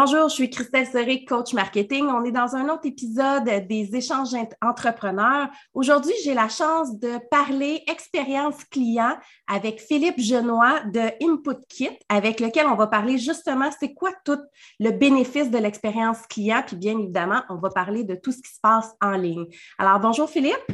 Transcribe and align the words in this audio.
Bonjour, 0.00 0.28
je 0.28 0.34
suis 0.34 0.48
Christelle 0.48 0.86
Serré, 0.86 1.24
coach 1.24 1.52
marketing. 1.54 2.06
On 2.06 2.24
est 2.24 2.30
dans 2.30 2.54
un 2.54 2.68
autre 2.68 2.86
épisode 2.86 3.66
des 3.66 3.96
échanges 3.96 4.28
entrepreneurs. 4.62 5.48
Aujourd'hui, 5.74 6.12
j'ai 6.22 6.34
la 6.34 6.48
chance 6.48 6.96
de 7.00 7.18
parler 7.32 7.82
expérience 7.88 8.62
client 8.62 9.16
avec 9.48 9.80
Philippe 9.80 10.20
Genois 10.20 10.82
de 10.84 11.00
Input 11.20 11.58
Kit, 11.68 11.98
avec 12.08 12.38
lequel 12.38 12.68
on 12.68 12.76
va 12.76 12.86
parler 12.86 13.18
justement 13.18 13.70
c'est 13.80 13.92
quoi 13.92 14.12
tout 14.24 14.38
le 14.78 14.92
bénéfice 14.92 15.50
de 15.50 15.58
l'expérience 15.58 16.24
client? 16.28 16.62
Puis 16.64 16.76
bien 16.76 16.96
évidemment, 16.96 17.42
on 17.48 17.56
va 17.56 17.70
parler 17.70 18.04
de 18.04 18.14
tout 18.14 18.30
ce 18.30 18.40
qui 18.40 18.54
se 18.54 18.60
passe 18.62 18.94
en 19.00 19.16
ligne. 19.16 19.46
Alors, 19.78 19.98
bonjour 19.98 20.30
Philippe. 20.30 20.64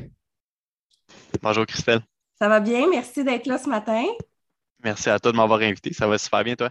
Bonjour 1.40 1.64
Christelle. 1.64 2.02
Ça 2.38 2.50
va 2.50 2.60
bien? 2.60 2.90
Merci 2.90 3.24
d'être 3.24 3.46
là 3.46 3.56
ce 3.56 3.70
matin. 3.70 4.04
Merci 4.84 5.08
à 5.08 5.18
toi 5.18 5.32
de 5.32 5.36
m'avoir 5.36 5.60
invité. 5.60 5.92
Ça 5.94 6.06
va 6.06 6.18
super 6.18 6.44
bien, 6.44 6.54
toi? 6.54 6.68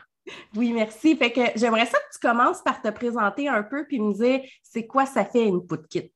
Oui, 0.55 0.71
merci. 0.71 1.15
Fait 1.17 1.31
que 1.31 1.41
j'aimerais 1.55 1.87
ça 1.87 1.97
que 1.97 2.13
tu 2.13 2.19
commences 2.19 2.61
par 2.61 2.81
te 2.81 2.89
présenter 2.89 3.49
un 3.49 3.63
peu 3.63 3.85
puis 3.87 3.99
me 3.99 4.13
dire 4.13 4.41
c'est 4.61 4.85
quoi 4.85 5.07
ça 5.07 5.25
fait 5.25 5.47
Input 5.47 5.87
Kit? 5.89 6.11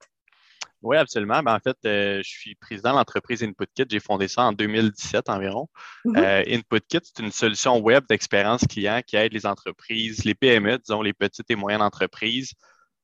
Oui, 0.83 0.95
absolument. 0.95 1.41
Ben, 1.41 1.55
en 1.55 1.59
fait, 1.59 1.75
euh, 1.85 2.21
je 2.23 2.29
suis 2.29 2.53
président 2.53 2.91
de 2.91 2.97
l'entreprise 2.97 3.41
Input 3.43 3.65
Kit. 3.73 3.85
J'ai 3.89 3.99
fondé 3.99 4.27
ça 4.27 4.43
en 4.43 4.53
2017 4.53 5.27
environ. 5.27 5.67
Mm-hmm. 6.05 6.23
Euh, 6.23 6.43
Input 6.47 6.81
Kit, 6.87 6.99
c'est 7.01 7.23
une 7.23 7.31
solution 7.31 7.79
web 7.79 8.03
d'expérience 8.07 8.61
client 8.69 9.01
qui 9.05 9.15
aide 9.15 9.33
les 9.33 9.47
entreprises, 9.47 10.23
les 10.23 10.35
PME, 10.35 10.77
disons 10.77 11.01
les 11.01 11.13
petites 11.13 11.49
et 11.49 11.55
moyennes 11.55 11.81
entreprises, 11.81 12.53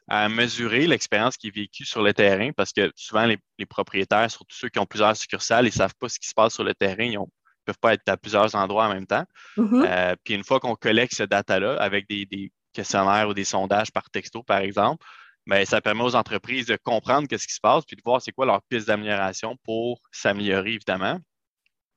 à 0.08 0.30
mesurer 0.30 0.86
l'expérience 0.86 1.36
qui 1.36 1.48
est 1.48 1.56
vécue 1.56 1.86
sur 1.86 2.04
le 2.04 2.14
terrain 2.14 2.52
parce 2.56 2.74
que 2.74 2.92
souvent, 2.96 3.26
les, 3.26 3.40
propriétaires, 3.66 4.30
surtout 4.30 4.56
ceux 4.56 4.70
qui 4.70 4.78
ont 4.78 4.86
plusieurs 4.86 5.18
succursales, 5.18 5.66
ils 5.66 5.70
ne 5.70 5.74
savent 5.74 5.96
pas 6.00 6.10
ce 6.10 6.20
qui 6.20 6.28
se 6.28 6.34
passe 6.36 6.54
sur 6.54 6.64
le 6.64 6.76
terrain. 6.76 7.06
Ils 7.06 7.18
ont 7.18 7.24
ne 7.24 7.43
peuvent 7.64 7.80
pas 7.80 7.94
être 7.94 8.08
à 8.08 8.18
plusieurs 8.18 8.54
endroits 8.56 8.86
en 8.88 8.94
même 8.94 9.08
temps. 9.08 9.26
Mm-hmm. 9.58 9.86
Euh, 9.88 10.16
puis 10.24 10.34
une 10.34 10.44
fois 10.44 10.60
qu'on 10.60 10.76
collecte 10.76 11.16
ce 11.16 11.24
data-là 11.24 11.76
avec 11.80 12.08
des, 12.08 12.52
questionnaires 12.74 13.30
ou 13.30 13.34
des 13.34 13.44
sondages 13.44 13.92
par 13.92 14.10
texto, 14.10 14.42
par 14.42 14.60
exemple, 14.60 15.06
bien, 15.46 15.64
ça 15.64 15.80
permet 15.80 16.04
aux 16.04 16.16
entreprises 16.16 16.66
de 16.66 16.78
comprendre 16.84 17.28
ce 17.30 17.48
qui 17.48 17.54
se 17.54 17.60
passe 17.62 17.86
puis 17.86 17.96
de 17.96 18.02
voir 18.04 18.22
c'est 18.22 18.32
quoi 18.32 18.46
leur 18.46 18.62
piste 18.64 18.88
d'amélioration 18.88 19.58
pour 19.64 20.02
s'améliorer, 20.12 20.74
évidemment. 20.74 21.20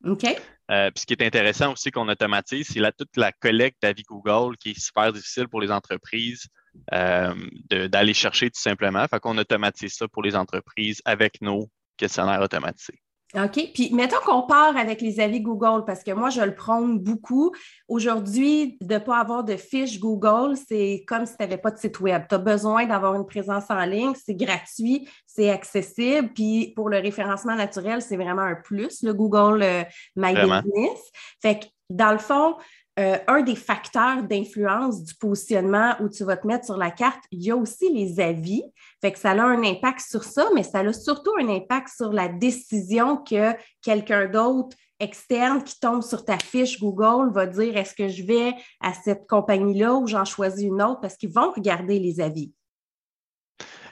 OK. 0.05 0.25
Euh, 0.71 0.91
puis 0.91 1.01
ce 1.01 1.07
qui 1.07 1.15
est 1.15 1.23
intéressant 1.23 1.73
aussi 1.73 1.91
qu'on 1.91 2.09
automatise, 2.09 2.69
c'est 2.69 2.97
toute 2.97 3.17
la 3.17 3.33
collecte 3.33 3.81
d'avis 3.83 4.03
Google 4.03 4.57
qui 4.57 4.71
est 4.71 4.81
super 4.81 5.13
difficile 5.13 5.49
pour 5.49 5.61
les 5.61 5.71
entreprises 5.71 6.49
euh, 6.93 7.35
d'aller 7.71 8.15
chercher 8.15 8.51
tout 8.51 8.61
simplement. 8.61 9.07
Fait 9.09 9.21
qu'on 9.21 9.39
automatise 9.39 9.95
ça 9.95 10.09
pour 10.09 10.23
les 10.23 10.37
entreprises 10.37 11.01
avec 11.05 11.41
nos 11.41 11.71
questionnaires 11.97 12.43
automatisés. 12.43 13.01
OK. 13.35 13.71
Puis 13.75 13.93
mettons 13.93 14.21
qu'on 14.25 14.43
part 14.43 14.77
avec 14.77 15.01
les 15.01 15.19
avis 15.19 15.41
Google, 15.41 15.85
parce 15.85 16.05
que 16.05 16.13
moi, 16.13 16.31
je 16.31 16.41
le 16.43 16.55
prône 16.55 16.99
beaucoup. 16.99 17.53
Aujourd'hui, 17.89 18.79
de 18.81 18.95
ne 18.95 18.99
pas 18.99 19.19
avoir 19.19 19.43
de 19.43 19.57
fiche 19.57 19.99
Google, 19.99 20.57
c'est 20.69 21.05
comme 21.07 21.27
si 21.27 21.37
tu 21.37 21.43
n'avais 21.43 21.57
pas 21.57 21.71
de 21.71 21.79
site 21.79 21.99
Web. 22.01 22.25
Tu 22.29 22.37
as 22.37 22.39
besoin 22.39 22.87
d'avoir 22.87 23.15
une 23.15 23.27
présence 23.27 23.65
en 23.69 23.85
ligne, 23.85 24.13
c'est 24.15 24.35
gratuit, 24.35 25.09
c'est 25.27 25.51
accessible. 25.51 26.31
Puis 26.35 26.73
pour 26.77 26.89
le 26.89 26.99
référencement 26.99 27.57
naturel, 27.57 28.01
c'est 28.01 28.17
vraiment 28.17 28.43
un 28.43 28.55
plus, 28.55 29.03
le 29.03 29.13
Google 29.13 29.63
euh, 29.63 29.83
My 30.15 30.33
Business. 30.33 31.11
Fait 31.43 31.59
que 31.59 31.67
dans 31.91 32.13
le 32.13 32.19
fond, 32.19 32.57
euh, 32.99 33.19
un 33.29 33.43
des 33.43 33.57
facteurs 33.57 34.23
d'influence 34.23 35.03
du 35.03 35.15
positionnement 35.15 35.95
où 36.01 36.09
tu 36.09 36.25
vas 36.25 36.37
te 36.37 36.47
mettre 36.47 36.65
sur 36.65 36.79
la 36.79 36.91
carte, 36.91 37.23
il 37.31 37.43
y 37.43 37.51
a 37.51 37.57
aussi 37.57 37.93
les 37.93 38.21
avis. 38.21 38.63
Fait 39.03 39.13
que 39.13 39.19
ça 39.19 39.33
a 39.33 39.43
un 39.43 39.63
impact 39.63 40.01
sur 40.01 40.25
ça, 40.25 40.49
mais 40.55 40.63
ça 40.63 40.81
a 40.81 40.93
surtout 40.93 41.33
un 41.39 41.49
impact 41.49 41.89
sur 41.95 42.13
la 42.13 42.29
décision 42.29 43.19
que 43.19 43.53
quelqu'un 43.83 44.29
d'autre 44.29 44.77
externe 44.99 45.63
qui 45.63 45.79
tombe 45.79 46.03
sur 46.03 46.25
ta 46.25 46.39
fiche 46.39 46.81
Google 46.81 47.31
va 47.33 47.47
dire 47.47 47.77
est-ce 47.77 47.95
que 47.95 48.09
je 48.09 48.23
vais 48.23 48.55
à 48.81 48.95
cette 48.95 49.27
compagnie-là 49.29 49.95
ou 49.95 50.07
j'en 50.07 50.25
choisis 50.25 50.65
une 50.65 50.83
autre 50.83 51.01
parce 51.01 51.17
qu'ils 51.17 51.33
vont 51.33 51.53
regarder 51.53 51.99
les 51.99 52.21
avis. 52.21 52.53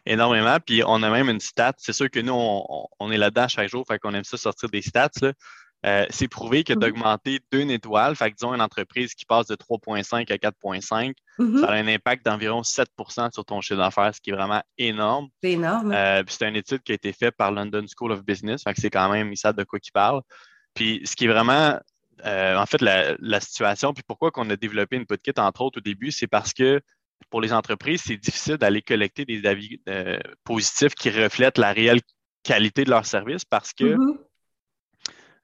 Énormément. 0.06 0.58
Puis 0.64 0.82
on 0.86 1.02
a 1.02 1.10
même 1.10 1.28
une 1.30 1.40
stat. 1.40 1.74
C'est 1.78 1.92
sûr 1.92 2.10
que 2.10 2.20
nous, 2.20 2.34
on, 2.34 3.10
est 3.10 3.16
là-dedans 3.16 3.48
chaque 3.48 3.68
jour, 3.68 3.84
fait 3.86 3.98
qu'on 3.98 4.12
aime 4.14 4.24
ça 4.24 4.36
sortir 4.36 4.68
des 4.68 4.82
stats. 4.82 5.32
Euh, 5.84 6.06
c'est 6.08 6.28
prouvé 6.28 6.64
que 6.64 6.72
mm-hmm. 6.72 6.78
d'augmenter 6.78 7.40
deux 7.52 7.68
étoiles, 7.70 8.16
fait 8.16 8.30
que 8.30 8.36
disons 8.36 8.54
une 8.54 8.62
entreprise 8.62 9.14
qui 9.14 9.26
passe 9.26 9.46
de 9.46 9.54
3,5 9.54 10.32
à 10.32 10.36
4,5, 10.36 11.12
mm-hmm. 11.38 11.60
ça 11.60 11.66
a 11.66 11.74
un 11.74 11.86
impact 11.86 12.24
d'environ 12.24 12.62
7% 12.62 13.32
sur 13.32 13.44
ton 13.44 13.60
chiffre 13.60 13.78
d'affaires, 13.78 14.14
ce 14.14 14.20
qui 14.20 14.30
est 14.30 14.34
vraiment 14.34 14.62
énorme. 14.78 15.28
C'est 15.42 15.52
énorme. 15.52 15.92
Euh, 15.92 16.22
c'est 16.26 16.48
une 16.48 16.56
étude 16.56 16.82
qui 16.82 16.92
a 16.92 16.94
été 16.94 17.12
faite 17.12 17.36
par 17.36 17.52
London 17.52 17.84
School 17.94 18.12
of 18.12 18.24
Business, 18.24 18.62
fait 18.62 18.72
que 18.72 18.80
c'est 18.80 18.90
quand 18.90 19.10
même, 19.10 19.30
ils 19.30 19.36
savent 19.36 19.56
de 19.56 19.64
quoi 19.64 19.78
ils 19.82 19.92
parlent. 19.92 20.22
Puis 20.72 21.02
ce 21.04 21.16
qui 21.16 21.26
est 21.26 21.28
vraiment, 21.28 21.78
euh, 22.24 22.56
en 22.56 22.66
fait, 22.66 22.80
la, 22.80 23.40
situation, 23.40 23.92
puis 23.92 24.02
pourquoi 24.06 24.30
qu'on 24.30 24.48
a 24.48 24.56
développé 24.56 24.96
une 24.96 25.04
kit, 25.04 25.32
entre 25.36 25.60
autres, 25.60 25.78
au 25.78 25.82
début, 25.82 26.12
c'est 26.12 26.26
parce 26.26 26.54
que 26.54 26.80
pour 27.28 27.42
les 27.42 27.52
entreprises, 27.52 28.02
c'est 28.06 28.16
difficile 28.16 28.56
d'aller 28.56 28.80
collecter 28.80 29.24
des 29.24 29.46
avis 29.46 29.80
positifs 30.44 30.94
qui 30.94 31.10
reflètent 31.10 31.58
la 31.58 31.72
réelle 31.72 32.00
qualité 32.42 32.84
de 32.84 32.90
leur 32.90 33.06
service 33.06 33.44
parce 33.44 33.72
que 33.72 33.84
mm-hmm. 33.84 34.18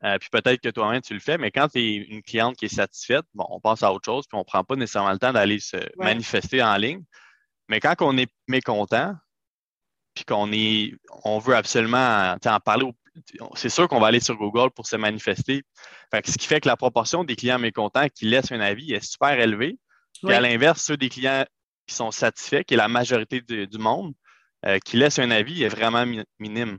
Euh, 0.05 0.19
puis 0.19 0.31
peut-être 0.31 0.61
que 0.61 0.71
toi-même, 0.71 1.03
tu 1.03 1.12
le 1.12 1.21
fais, 1.21 1.37
mais 1.37 1.50
quand 1.50 1.69
tu 1.69 1.78
es 1.78 1.94
une 1.97 2.22
cliente 2.22 2.56
qui 2.56 2.65
est 2.65 2.75
satisfaite, 2.75 3.25
bon, 3.34 3.47
on 3.50 3.61
passe 3.61 3.83
à 3.83 3.93
autre 3.93 4.05
chose, 4.06 4.27
puis 4.27 4.37
on 4.37 4.41
ne 4.41 4.44
prend 4.44 4.65
pas 4.65 4.77
nécessairement 4.77 5.12
le 5.12 5.19
temps 5.19 5.33
d'aller 5.33 5.61
se 5.61 5.77
manifester 5.99 6.62
en 6.62 6.77
ligne. 6.77 7.03
Mais 7.69 7.81
quand 7.81 7.94
on 8.00 8.16
est 8.16 8.31
mécontent, 8.49 9.15
puis 10.15 10.25
qu'on 10.25 10.50
est, 10.53 10.94
on 11.25 11.39
veut 11.39 11.55
absolument 11.55 12.34
en 12.44 12.60
parler, 12.60 12.91
c'est 13.55 13.69
sûr 13.69 13.89
qu'on 13.89 14.00
va 14.00 14.09
aller 14.09 14.21
sur 14.21 14.37
Google 14.37 14.71
pour 14.71 14.87
se 14.87 14.97
manifester. 14.97 15.62
ce 16.12 16.39
qui 16.39 16.47
fait 16.47 16.60
que 16.60 16.69
la 16.69 16.77
proportion 16.77 17.25
des 17.25 17.37
clients 17.37 17.59
mécontents 17.59 18.09
qui 18.09 18.25
laissent 18.25 18.53
un 18.53 18.60
avis 18.60 18.93
est 18.93 19.05
super 19.05 19.39
élevée. 19.39 19.78
Puis 20.22 20.33
à 20.33 20.41
l'inverse, 20.41 20.83
ceux 20.83 20.97
des 20.97 21.09
clients 21.09 21.44
qui 21.87 21.94
sont 21.94 22.10
satisfaits, 22.10 22.62
qui 22.62 22.75
est 22.75 22.77
la 22.77 22.89
majorité 22.89 23.41
du, 23.41 23.78
monde, 23.78 24.15
euh, 24.66 24.78
qui 24.78 24.97
laissent 24.97 25.19
un 25.19 25.31
avis, 25.31 25.62
est 25.62 25.69
vraiment 25.69 26.05
minime. 26.39 26.78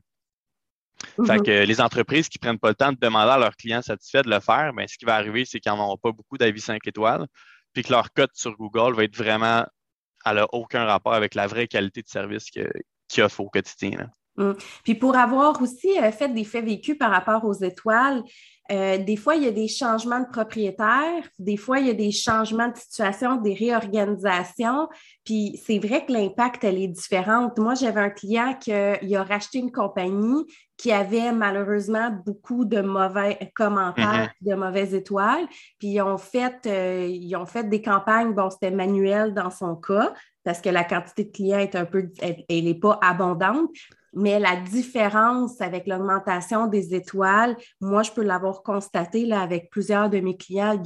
Fait 1.25 1.37
mhm. 1.37 1.43
que 1.43 1.65
les 1.65 1.81
entreprises 1.81 2.29
qui 2.29 2.37
ne 2.37 2.41
prennent 2.41 2.59
pas 2.59 2.69
le 2.69 2.75
temps 2.75 2.91
de 2.91 2.97
demander 2.99 3.31
à 3.31 3.37
leurs 3.37 3.55
clients 3.55 3.81
satisfaits 3.81 4.23
de 4.23 4.29
le 4.29 4.39
faire, 4.39 4.73
bien, 4.73 4.87
ce 4.87 4.97
qui 4.97 5.05
va 5.05 5.15
arriver, 5.15 5.45
c'est 5.45 5.59
qu'ils 5.59 5.71
n'en 5.71 5.79
auront 5.79 5.97
pas 5.97 6.11
beaucoup 6.11 6.37
d'avis 6.37 6.61
5 6.61 6.85
étoiles, 6.85 7.27
puis 7.73 7.83
que 7.83 7.91
leur 7.91 8.11
cote 8.13 8.31
sur 8.33 8.55
Google 8.55 8.95
va 8.95 9.03
être 9.03 9.15
vraiment, 9.15 9.65
elle 10.25 10.35
n'a 10.35 10.47
aucun 10.51 10.85
rapport 10.85 11.13
avec 11.13 11.35
la 11.35 11.47
vraie 11.47 11.67
qualité 11.67 12.01
de 12.01 12.07
service 12.07 12.49
qu'ils 12.49 13.23
offrent 13.23 13.41
au 13.41 13.49
quotidien. 13.49 14.09
Mm. 14.41 14.55
Puis 14.83 14.95
pour 14.95 15.15
avoir 15.15 15.61
aussi 15.61 15.99
euh, 15.99 16.11
fait 16.11 16.29
des 16.29 16.43
faits 16.43 16.65
vécus 16.65 16.97
par 16.97 17.11
rapport 17.11 17.45
aux 17.45 17.53
étoiles, 17.53 18.23
euh, 18.71 18.97
des 18.97 19.17
fois, 19.17 19.35
il 19.35 19.43
y 19.43 19.47
a 19.47 19.51
des 19.51 19.67
changements 19.67 20.21
de 20.21 20.27
propriétaires, 20.31 21.23
des 21.39 21.57
fois, 21.57 21.79
il 21.79 21.87
y 21.87 21.89
a 21.89 21.93
des 21.93 22.11
changements 22.11 22.69
de 22.69 22.77
situation, 22.77 23.35
des 23.35 23.53
réorganisations. 23.53 24.87
Puis 25.25 25.59
c'est 25.65 25.79
vrai 25.79 26.05
que 26.05 26.13
l'impact, 26.13 26.63
elle 26.63 26.77
est 26.77 26.87
différente. 26.87 27.57
Moi, 27.59 27.73
j'avais 27.73 27.99
un 27.99 28.09
client 28.09 28.55
qui 28.59 28.71
a 28.71 29.23
racheté 29.23 29.57
une 29.57 29.73
compagnie 29.73 30.45
qui 30.81 30.91
avait 30.91 31.31
malheureusement 31.31 32.09
beaucoup 32.25 32.65
de 32.65 32.81
mauvais 32.81 33.51
commentaires, 33.55 34.31
mm-hmm. 34.41 34.49
de 34.49 34.55
mauvaises 34.55 34.95
étoiles. 34.95 35.45
Puis 35.77 35.89
ils 35.89 36.01
ont 36.01 36.17
fait, 36.17 36.55
euh, 36.65 37.07
ils 37.07 37.35
ont 37.35 37.45
fait 37.45 37.69
des 37.69 37.83
campagnes, 37.83 38.33
bon, 38.33 38.49
c'était 38.49 38.71
manuel 38.71 39.35
dans 39.35 39.51
son 39.51 39.75
cas, 39.75 40.11
parce 40.43 40.59
que 40.59 40.69
la 40.69 40.83
quantité 40.83 41.25
de 41.25 41.31
clients 41.31 41.59
est 41.59 41.75
un 41.75 41.85
peu, 41.85 42.09
elle 42.21 42.63
n'est 42.63 42.79
pas 42.79 42.97
abondante. 43.03 43.69
Mais 44.13 44.39
la 44.39 44.57
différence 44.57 45.61
avec 45.61 45.87
l'augmentation 45.87 46.67
des 46.67 46.93
étoiles, 46.93 47.55
moi, 47.79 48.03
je 48.03 48.11
peux 48.11 48.23
l'avoir 48.23 48.61
constaté 48.61 49.25
là, 49.25 49.41
avec 49.41 49.69
plusieurs 49.69 50.09
de 50.09 50.19
mes 50.19 50.35
clients. 50.35 50.81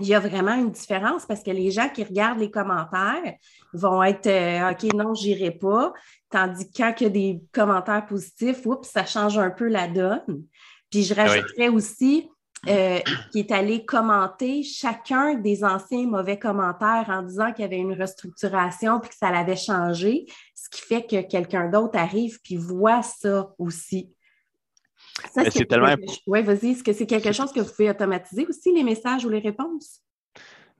Il 0.00 0.06
y 0.06 0.14
a 0.14 0.20
vraiment 0.20 0.54
une 0.54 0.70
différence 0.70 1.26
parce 1.26 1.42
que 1.42 1.50
les 1.50 1.70
gens 1.70 1.88
qui 1.88 2.04
regardent 2.04 2.38
les 2.38 2.50
commentaires 2.50 3.34
vont 3.72 4.02
être 4.02 4.26
euh, 4.26 4.70
OK, 4.70 4.92
non, 4.94 5.14
j'irai 5.14 5.50
pas. 5.50 5.92
Tandis 6.30 6.70
que 6.70 6.76
quand 6.76 6.94
il 7.00 7.02
y 7.04 7.06
a 7.06 7.10
des 7.10 7.42
commentaires 7.52 8.06
positifs, 8.06 8.64
oups, 8.66 8.88
ça 8.88 9.04
change 9.04 9.38
un 9.38 9.50
peu 9.50 9.68
la 9.68 9.88
donne. 9.88 10.44
Puis 10.90 11.02
je 11.02 11.14
rajouterais 11.14 11.68
aussi 11.68 12.28
euh, 12.66 12.98
qui 13.30 13.38
est 13.38 13.52
allé 13.52 13.84
commenter 13.84 14.62
chacun 14.62 15.34
des 15.34 15.62
anciens 15.62 16.06
mauvais 16.06 16.38
commentaires 16.38 17.06
en 17.08 17.22
disant 17.22 17.52
qu'il 17.52 17.62
y 17.62 17.64
avait 17.64 17.78
une 17.78 17.92
restructuration 17.92 18.98
puis 19.00 19.10
que 19.10 19.16
ça 19.16 19.30
l'avait 19.30 19.56
changé, 19.56 20.26
ce 20.54 20.68
qui 20.68 20.80
fait 20.80 21.06
que 21.06 21.22
quelqu'un 21.22 21.68
d'autre 21.68 21.96
arrive 21.96 22.40
puis 22.42 22.56
voit 22.56 23.02
ça 23.02 23.54
aussi. 23.58 24.12
Ça, 25.32 25.48
c'est 25.50 25.66
tellement. 25.66 25.94
Oui, 26.26 26.42
vas-y. 26.42 26.70
Est-ce 26.70 26.84
que 26.84 26.92
c'est 26.92 27.06
quelque 27.06 27.32
chose 27.32 27.52
que 27.52 27.60
vous 27.60 27.70
pouvez 27.70 27.90
automatiser 27.90 28.46
aussi, 28.48 28.72
les 28.72 28.84
messages 28.84 29.24
ou 29.24 29.28
les 29.28 29.40
réponses? 29.40 30.02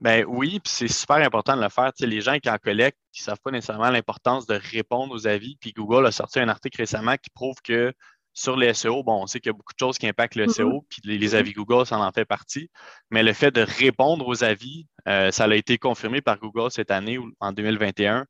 Ben 0.01 0.23
oui, 0.27 0.61
puis 0.61 0.71
c'est 0.73 0.87
super 0.87 1.17
important 1.17 1.57
de 1.57 1.61
le 1.61 1.69
faire. 1.69 1.91
Tu 1.93 2.03
sais, 2.03 2.09
les 2.09 2.21
gens 2.21 2.39
qui 2.39 2.49
en 2.49 2.57
collectent, 2.57 2.97
qui 3.11 3.21
ne 3.21 3.25
savent 3.25 3.39
pas 3.43 3.51
nécessairement 3.51 3.89
l'importance 3.89 4.45
de 4.45 4.59
répondre 4.71 5.13
aux 5.13 5.27
avis, 5.27 5.57
puis 5.59 5.73
Google 5.73 6.05
a 6.05 6.11
sorti 6.11 6.39
un 6.39 6.47
article 6.47 6.77
récemment 6.77 7.15
qui 7.17 7.29
prouve 7.29 7.57
que 7.61 7.93
sur 8.39 8.55
les 8.55 8.73
SEO, 8.73 9.03
bon, 9.03 9.23
on 9.23 9.27
sait 9.27 9.41
qu'il 9.41 9.49
y 9.49 9.53
a 9.53 9.53
beaucoup 9.53 9.73
de 9.73 9.79
choses 9.79 9.97
qui 9.97 10.07
impactent 10.07 10.35
le 10.35 10.47
SEO, 10.47 10.69
mm-hmm. 10.69 10.85
puis 10.87 11.17
les, 11.17 11.35
avis 11.35 11.51
Google, 11.51 11.85
ça 11.85 11.99
en 11.99 12.11
fait 12.11 12.23
partie. 12.23 12.69
Mais 13.11 13.21
le 13.21 13.33
fait 13.33 13.51
de 13.51 13.61
répondre 13.61 14.25
aux 14.25 14.43
avis, 14.45 14.87
euh, 15.09 15.29
ça 15.31 15.43
a 15.43 15.55
été 15.55 15.77
confirmé 15.77 16.21
par 16.21 16.39
Google 16.39 16.71
cette 16.71 16.89
année, 16.89 17.17
ou 17.17 17.31
en 17.41 17.51
2021, 17.51 18.25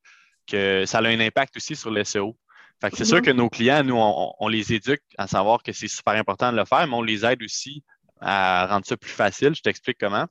que 0.48 0.86
ça 0.88 0.98
a 0.98 1.08
un 1.08 1.20
impact 1.20 1.58
aussi 1.58 1.76
sur 1.76 1.92
le 1.92 2.04
SEO. 2.04 2.36
Fait 2.82 2.90
que 2.90 2.98
c'est 2.98 3.06
sûr 3.06 3.18
mm-hmm. 3.18 3.22
que 3.22 3.32
nos 3.32 3.50
clients, 3.50 3.84
nous, 3.84 3.98
on, 3.98 4.48
les 4.48 4.74
éduque 4.74 5.04
à 5.18 5.28
savoir 5.28 5.62
que 5.62 5.74
c'est 5.74 5.88
super 5.88 6.16
important 6.16 6.52
de 6.52 6.58
le 6.58 6.66
faire, 6.66 6.88
mais 6.88 6.96
on 6.96 7.04
les 7.04 7.24
aide 7.24 7.44
aussi 7.44 7.84
à 8.20 8.66
rendre 8.66 8.88
ça 8.88 8.98
plus 8.98 9.12
facile. 9.12 9.54
Je 9.54 9.62
t'explique 9.62 9.98
comment. 10.00 10.26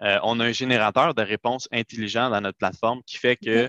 on 0.00 0.38
a 0.38 0.44
un 0.44 0.52
générateur 0.52 1.14
de 1.14 1.22
réponses 1.22 1.68
intelligent 1.72 2.30
dans 2.30 2.40
notre 2.40 2.58
plateforme 2.58 3.02
qui 3.04 3.16
fait 3.16 3.36
que, 3.36 3.68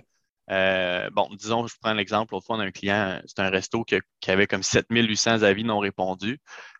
bon, 1.12 1.30
disons, 1.36 1.68
je 1.68 1.76
prends 1.82 1.94
l'exemple, 1.94 2.36
autrefois, 2.36 2.58
on 2.58 2.60
a 2.60 2.66
un 2.66 2.72
client, 2.72 3.22
c'est 3.26 3.40
un 3.40 3.50
resto 3.50 3.84
qui, 3.84 3.98
avait 4.28 4.48
comme 4.48 4.64
7800 4.64 5.44
avis 5.44 5.64
non 5.64 5.80
répondus. 5.80 6.40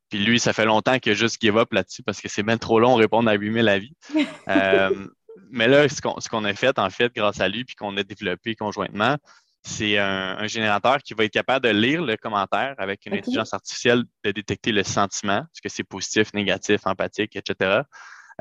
Puis 0.10 0.20
lui, 0.20 0.40
ça 0.40 0.52
fait 0.52 0.66
longtemps 0.66 1.00
qu'il 1.00 1.14
a 1.14 1.16
juste 1.16 1.42
give 1.42 1.58
up 1.58 1.72
là-dessus 1.72 2.04
parce 2.04 2.20
que 2.20 2.28
c'est 2.28 2.44
bien 2.44 2.58
trop 2.58 2.80
long 2.80 2.98
de 2.98 3.02
répondre 3.02 3.30
à 3.30 3.34
8000 3.34 3.68
avis. 3.70 3.94
mais 5.50 5.68
là, 5.68 5.88
ce 5.88 6.02
qu'on 6.02 6.46
a 6.46 6.54
fait, 6.54 6.78
en 6.78 6.90
fait, 6.90 7.14
grâce 7.16 7.40
à 7.40 7.48
lui, 7.48 7.64
puis 7.64 7.76
qu'on 7.76 7.96
a 7.96 8.04
développé 8.04 8.56
conjointement, 8.56 9.18
c'est 9.64 9.98
un, 9.98 10.48
générateur 10.48 10.98
qui 11.00 11.14
va 11.14 11.26
être 11.26 11.34
capable 11.34 11.66
de 11.66 11.72
lire 11.72 12.02
le 12.02 12.18
commentaire 12.18 12.76
avec 12.78 13.06
une 13.06 13.14
intelligence 13.14 13.54
artificielle, 13.54 14.04
de 14.24 14.32
détecter 14.32 14.72
le 14.72 14.84
sentiment, 14.84 15.40
est-ce 15.40 15.62
que 15.62 15.70
c'est 15.70 15.84
positif, 15.84 16.34
négatif, 16.34 16.82
empathique, 16.86 17.36
etc. 17.36 17.82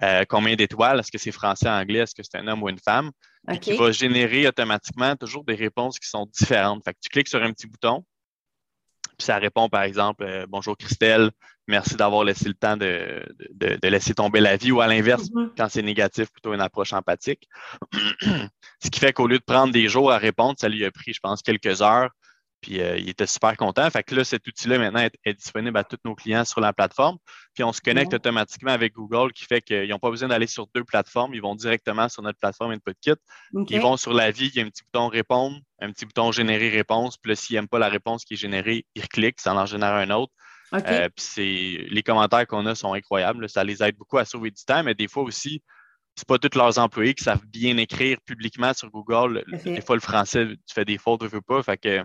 Euh, 0.02 0.24
combien 0.28 0.56
d'étoiles, 0.56 1.00
est-ce 1.00 1.10
que 1.10 1.18
c'est 1.18 1.32
français, 1.32 1.68
anglais, 1.68 2.00
est-ce 2.00 2.14
que 2.14 2.22
c'est 2.22 2.38
un 2.38 2.46
homme 2.48 2.62
ou 2.62 2.68
une 2.68 2.78
femme, 2.78 3.10
et 3.50 3.58
qui 3.58 3.76
va 3.76 3.92
générer 3.92 4.46
automatiquement 4.46 5.14
toujours 5.16 5.44
des 5.44 5.54
réponses 5.54 5.98
qui 5.98 6.08
sont 6.08 6.26
différentes. 6.26 6.82
Fait 6.84 6.94
que 6.94 6.98
tu 7.02 7.08
cliques 7.10 7.28
sur 7.28 7.42
un 7.42 7.52
petit 7.52 7.66
bouton, 7.66 8.04
puis 9.18 9.26
ça 9.26 9.36
répond 9.38 9.68
par 9.68 9.82
exemple 9.82 10.24
euh, 10.24 10.46
Bonjour 10.48 10.76
Christelle, 10.76 11.30
merci 11.68 11.96
d'avoir 11.96 12.24
laissé 12.24 12.48
le 12.48 12.54
temps 12.54 12.76
de, 12.76 13.22
laisser 13.82 14.14
tomber 14.14 14.40
la 14.40 14.56
vie 14.56 14.72
ou 14.72 14.80
à 14.80 14.86
l'inverse, 14.86 15.28
mm-hmm. 15.30 15.50
quand 15.56 15.68
c'est 15.68 15.82
négatif, 15.82 16.30
plutôt 16.30 16.54
une 16.54 16.60
approche 16.60 16.92
empathique. 16.94 17.46
Ce 18.82 18.88
qui 18.90 18.98
fait 18.98 19.12
qu'au 19.12 19.26
lieu 19.26 19.38
de 19.38 19.44
prendre 19.44 19.72
des 19.72 19.88
jours 19.88 20.10
à 20.10 20.16
répondre, 20.16 20.54
ça 20.58 20.68
lui 20.68 20.84
a 20.84 20.90
pris, 20.90 21.12
je 21.12 21.20
pense, 21.22 21.42
quelques 21.42 21.82
heures. 21.82 22.10
Puis 22.60 22.80
euh, 22.80 22.98
il 22.98 23.08
était 23.08 23.26
super 23.26 23.56
content. 23.56 23.88
Fait 23.90 24.02
que 24.02 24.14
là, 24.14 24.24
cet 24.24 24.46
outil-là 24.46 24.78
maintenant 24.78 25.06
est, 25.24 25.34
disponible 25.34 25.76
à 25.78 25.84
tous 25.84 25.98
nos 26.04 26.14
clients 26.14 26.44
sur 26.44 26.60
la 26.60 26.72
plateforme. 26.72 27.16
Puis 27.54 27.64
on 27.64 27.72
se 27.72 27.80
connecte 27.80 28.12
automatiquement 28.12 28.72
avec 28.72 28.92
Google, 28.92 29.32
qui 29.32 29.44
fait 29.44 29.60
qu'ils 29.60 29.88
n'ont 29.88 29.98
pas 29.98 30.10
besoin 30.10 30.28
d'aller 30.28 30.46
sur 30.46 30.66
deux 30.74 30.84
plateformes. 30.84 31.34
Ils 31.34 31.42
vont 31.42 31.54
directement 31.54 32.08
sur 32.08 32.22
notre 32.22 32.38
plateforme 32.38 32.72
InputKit. 32.72 33.14
Ils 33.68 33.80
vont 33.80 33.96
sur 33.96 34.12
la 34.12 34.30
vie, 34.30 34.50
il 34.54 34.56
y 34.56 34.60
a 34.60 34.66
un 34.66 34.68
petit 34.68 34.82
bouton 34.84 35.08
répondre, 35.08 35.58
un 35.80 35.90
petit 35.90 36.04
bouton 36.04 36.32
générer 36.32 36.68
réponse. 36.68 37.16
Puis 37.16 37.30
là, 37.30 37.36
s'ils 37.36 37.56
n'aiment 37.56 37.68
pas 37.68 37.78
la 37.78 37.88
réponse 37.88 38.24
qui 38.24 38.34
est 38.34 38.38
générée, 38.38 38.84
ils 38.94 39.08
cliquent, 39.08 39.40
ça 39.40 39.54
en 39.54 39.66
génère 39.66 39.94
un 39.94 40.10
autre. 40.10 40.32
Euh, 40.72 41.08
puis 41.16 41.88
les 41.90 42.02
commentaires 42.02 42.46
qu'on 42.46 42.66
a 42.66 42.74
sont 42.74 42.92
incroyables. 42.92 43.48
Ça 43.48 43.64
les 43.64 43.82
aide 43.82 43.96
beaucoup 43.96 44.18
à 44.18 44.24
sauver 44.24 44.50
du 44.50 44.64
temps, 44.64 44.84
mais 44.84 44.94
des 44.94 45.08
fois 45.08 45.22
aussi, 45.22 45.62
c'est 46.14 46.28
pas 46.28 46.38
tous 46.38 46.56
leurs 46.56 46.78
employés 46.78 47.14
qui 47.14 47.24
savent 47.24 47.44
bien 47.46 47.76
écrire 47.76 48.18
publiquement 48.24 48.72
sur 48.74 48.90
Google. 48.90 49.44
Des 49.64 49.80
fois, 49.80 49.96
le 49.96 50.00
français, 50.00 50.46
tu 50.46 50.74
fais 50.74 50.84
des 50.84 50.98
fautes, 50.98 51.20
tu 51.20 51.28
veux 51.28 51.40
pas. 51.40 51.62
Fait 51.62 51.78
que 51.78 52.04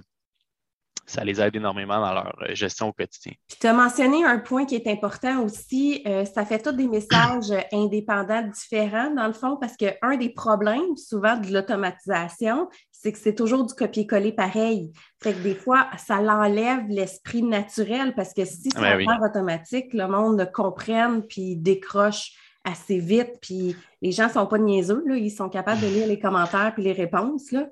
ça 1.05 1.23
les 1.23 1.39
aide 1.41 1.55
énormément 1.55 1.99
dans 1.99 2.13
leur 2.13 2.35
euh, 2.41 2.55
gestion 2.55 2.89
au 2.89 2.93
quotidien. 2.93 3.33
Puis 3.47 3.57
tu 3.59 3.67
as 3.67 3.73
mentionné 3.73 4.23
un 4.23 4.39
point 4.39 4.65
qui 4.65 4.75
est 4.75 4.87
important 4.87 5.43
aussi, 5.43 6.01
euh, 6.07 6.25
ça 6.25 6.45
fait 6.45 6.59
tous 6.59 6.71
des 6.71 6.87
messages 6.87 7.51
indépendants 7.71 8.43
différents 8.43 9.11
dans 9.11 9.27
le 9.27 9.33
fond, 9.33 9.57
parce 9.57 9.75
qu'un 9.77 10.17
des 10.17 10.29
problèmes 10.29 10.95
souvent 10.95 11.37
de 11.37 11.51
l'automatisation, 11.51 12.69
c'est 12.91 13.11
que 13.11 13.19
c'est 13.19 13.35
toujours 13.35 13.65
du 13.65 13.73
copier-coller 13.73 14.31
pareil. 14.31 14.91
Fait 15.21 15.33
que 15.33 15.39
des 15.39 15.55
fois, 15.55 15.87
ça 15.97 16.21
l'enlève 16.21 16.87
l'esprit 16.87 17.43
naturel 17.43 18.15
parce 18.15 18.33
que 18.33 18.45
si 18.45 18.69
c'est 18.73 18.81
ben 18.81 19.07
un 19.07 19.27
automatique, 19.27 19.93
le 19.93 20.07
monde 20.07 20.39
ne 20.39 20.45
comprenne 20.45 21.23
puis 21.23 21.55
décroche 21.55 22.31
assez 22.63 22.97
vite, 22.97 23.33
puis 23.41 23.75
les 24.01 24.11
gens 24.11 24.27
ne 24.27 24.31
sont 24.31 24.47
pas 24.47 24.57
niaiseux, 24.57 25.03
là, 25.05 25.15
ils 25.15 25.29
sont 25.29 25.49
capables 25.49 25.81
de 25.81 25.87
lire 25.87 26.07
les 26.07 26.19
commentaires 26.19 26.73
puis 26.73 26.83
les 26.83 26.93
réponses. 26.93 27.51
Là. 27.51 27.67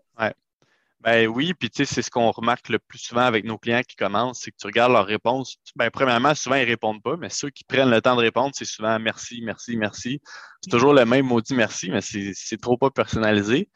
Ben 1.04 1.28
oui, 1.28 1.54
puis 1.54 1.70
tu 1.70 1.84
sais, 1.84 1.94
c'est 1.94 2.02
ce 2.02 2.10
qu'on 2.10 2.32
remarque 2.32 2.70
le 2.70 2.80
plus 2.80 2.98
souvent 2.98 3.24
avec 3.24 3.44
nos 3.44 3.58
clients 3.58 3.82
qui 3.86 3.98
commencent, 3.98 4.40
c'est 4.40 4.52
que 4.52 4.56
tu 4.58 4.68
regardes 4.68 4.94
leurs 4.94 5.06
réponses. 5.06 5.58
Ben, 5.76 5.90
premièrement, 5.92 6.34
souvent, 6.34 6.56
ils 6.56 6.62
ne 6.62 6.68
répondent 6.68 7.04
pas, 7.04 7.18
mais 7.18 7.30
ceux 7.30 7.50
qui 7.50 7.66
prennent 7.66 7.90
le 7.90 8.02
temps 8.02 8.16
de 8.16 8.22
répondre, 8.22 8.52
c'est 8.54 8.64
souvent 8.64 8.98
merci, 9.00 9.42
merci, 9.44 9.76
merci. 9.76 10.22
C'est 10.62 10.70
toujours 10.70 10.94
le 10.94 11.04
même 11.04 11.26
maudit 11.26 11.56
merci, 11.56 11.92
mais 11.92 12.00
c'est 12.00 12.62
trop 12.62 12.78
pas 12.78 12.90
personnalisé. 12.90 13.70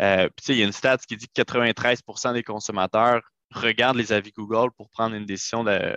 Euh, 0.00 0.28
puis 0.28 0.34
tu 0.38 0.44
sais, 0.46 0.52
il 0.54 0.58
y 0.60 0.62
a 0.62 0.64
une 0.64 0.72
stat 0.72 0.96
qui 1.06 1.18
dit 1.18 1.26
que 1.28 1.42
93% 1.42 2.32
des 2.32 2.42
consommateurs 2.42 3.20
regardent 3.50 3.98
les 3.98 4.14
avis 4.14 4.32
Google 4.32 4.70
pour 4.74 4.88
prendre 4.88 5.14
une 5.14 5.26
décision 5.26 5.64
de, 5.64 5.94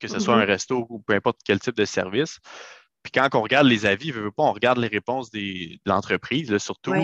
que 0.00 0.08
ce 0.08 0.18
soit 0.18 0.34
un 0.34 0.42
mm-hmm. 0.42 0.46
resto 0.46 0.86
ou 0.90 0.98
peu 1.06 1.14
importe 1.14 1.38
quel 1.44 1.60
type 1.60 1.76
de 1.76 1.84
service. 1.84 2.40
Puis 3.04 3.12
quand 3.12 3.28
on 3.34 3.42
regarde 3.42 3.68
les 3.68 3.86
avis, 3.86 4.10
veut 4.10 4.32
pas, 4.32 4.42
on 4.42 4.52
regarde 4.52 4.78
les 4.78 4.88
réponses 4.88 5.30
des, 5.30 5.78
de 5.86 5.90
l'entreprise, 5.92 6.58
surtout 6.58 6.94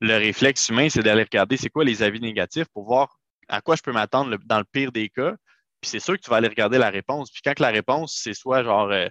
le 0.00 0.16
réflexe 0.16 0.68
humain, 0.68 0.88
c'est 0.88 1.02
d'aller 1.02 1.22
regarder 1.22 1.56
c'est 1.56 1.70
quoi 1.70 1.84
les 1.84 2.02
avis 2.02 2.20
négatifs 2.20 2.68
pour 2.72 2.84
voir 2.84 3.18
à 3.48 3.60
quoi 3.60 3.76
je 3.76 3.82
peux 3.82 3.92
m'attendre 3.92 4.36
dans 4.44 4.58
le 4.58 4.64
pire 4.64 4.92
des 4.92 5.08
cas. 5.08 5.34
Puis 5.80 5.90
c'est 5.90 6.00
sûr 6.00 6.14
que 6.14 6.20
tu 6.20 6.30
vas 6.30 6.36
aller 6.36 6.48
regarder 6.48 6.78
la 6.78 6.90
réponse. 6.90 7.30
Puis 7.30 7.40
quand 7.44 7.58
la 7.60 7.68
réponse, 7.68 8.18
c'est 8.22 8.34
soit 8.34 8.62
genre 8.62 8.90
euh, 8.90 9.06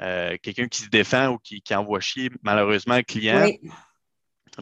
euh, 0.00 0.36
quelqu'un 0.42 0.68
qui 0.68 0.82
se 0.82 0.88
défend 0.88 1.28
ou 1.28 1.38
qui, 1.38 1.62
envoie 1.74 2.00
chier 2.00 2.30
malheureusement 2.42 2.96
le 2.96 3.02
client, 3.02 3.48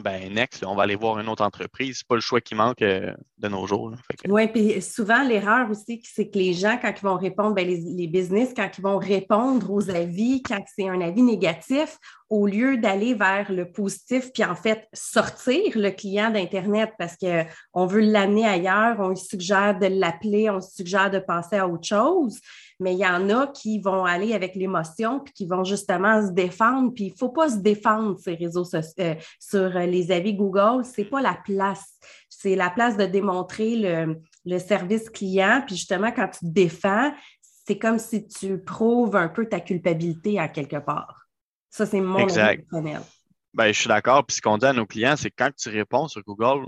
ben 0.01 0.33
next, 0.33 0.63
on 0.65 0.75
va 0.75 0.83
aller 0.83 0.95
voir 0.95 1.19
une 1.19 1.29
autre 1.29 1.43
entreprise. 1.43 1.97
C'est 1.97 2.07
pas 2.07 2.15
le 2.15 2.21
choix 2.21 2.41
qui 2.41 2.55
manque 2.55 2.81
euh, 2.81 3.13
de 3.37 3.47
nos 3.47 3.67
jours. 3.67 3.91
Oui, 4.27 4.47
puis 4.47 4.81
souvent, 4.81 5.23
l'erreur 5.23 5.69
aussi, 5.69 6.01
c'est 6.03 6.29
que 6.29 6.37
les 6.37 6.53
gens, 6.53 6.79
quand 6.81 6.93
ils 6.95 7.03
vont 7.03 7.17
répondre, 7.17 7.53
ben, 7.53 7.67
les, 7.67 7.77
les, 7.77 8.07
business, 8.07 8.53
quand 8.55 8.69
ils 8.77 8.81
vont 8.81 8.97
répondre 8.97 9.71
aux 9.71 9.89
avis, 9.89 10.41
quand 10.41 10.63
c'est 10.75 10.89
un 10.89 11.01
avis 11.01 11.21
négatif, 11.21 11.97
au 12.29 12.47
lieu 12.47 12.77
d'aller 12.77 13.13
vers 13.13 13.51
le 13.51 13.71
positif, 13.71 14.31
puis 14.33 14.43
en 14.43 14.55
fait 14.55 14.87
sortir 14.91 15.61
le 15.75 15.91
client 15.91 16.31
d'Internet 16.31 16.91
parce 16.97 17.15
qu'on 17.15 17.85
veut 17.85 18.01
l'amener 18.01 18.47
ailleurs, 18.47 18.95
on 18.99 19.09
lui 19.09 19.17
suggère 19.17 19.77
de 19.77 19.85
l'appeler, 19.85 20.49
on 20.49 20.59
suggère 20.59 21.11
de 21.11 21.19
passer 21.19 21.57
à 21.57 21.67
autre 21.67 21.87
chose, 21.87 22.39
mais 22.79 22.93
il 22.93 22.99
y 22.99 23.05
en 23.05 23.29
a 23.29 23.47
qui 23.47 23.79
vont 23.79 24.05
aller 24.05 24.33
avec 24.33 24.55
l'émotion, 24.55 25.19
puis 25.19 25.33
qui 25.33 25.45
vont 25.45 25.63
justement 25.63 26.25
se 26.25 26.31
défendre, 26.31 26.93
puis 26.93 27.05
il 27.05 27.11
ne 27.11 27.17
faut 27.17 27.29
pas 27.29 27.49
se 27.49 27.57
défendre 27.57 28.17
ces 28.19 28.35
réseaux 28.35 28.65
sociaux, 28.65 28.93
euh, 28.99 29.15
sur 29.39 29.69
les 29.69 30.11
avis 30.11 30.33
Google, 30.33 30.85
ce 30.85 31.01
n'est 31.01 31.07
pas 31.07 31.21
la 31.21 31.37
place. 31.45 31.97
C'est 32.29 32.55
la 32.55 32.69
place 32.69 32.97
de 32.97 33.05
démontrer 33.05 33.75
le, 33.75 34.17
le 34.45 34.59
service 34.59 35.09
client, 35.09 35.63
puis 35.65 35.75
justement, 35.75 36.11
quand 36.11 36.27
tu 36.27 36.39
te 36.39 36.51
défends, 36.51 37.11
c'est 37.65 37.77
comme 37.77 37.99
si 37.99 38.27
tu 38.27 38.59
prouves 38.59 39.15
un 39.15 39.29
peu 39.29 39.47
ta 39.47 39.59
culpabilité 39.59 40.39
à 40.39 40.47
quelque 40.47 40.77
part. 40.77 41.27
Ça, 41.69 41.85
c'est 41.85 42.01
mon 42.01 42.19
exact. 42.19 42.67
Ben, 43.53 43.67
je 43.67 43.79
suis 43.79 43.87
d'accord. 43.87 44.25
Puis 44.25 44.37
ce 44.37 44.41
qu'on 44.41 44.57
dit 44.57 44.65
à 44.65 44.73
nos 44.73 44.85
clients, 44.85 45.15
c'est 45.15 45.29
que 45.29 45.35
quand 45.37 45.51
tu 45.55 45.69
réponds 45.69 46.07
sur 46.07 46.23
Google, 46.23 46.67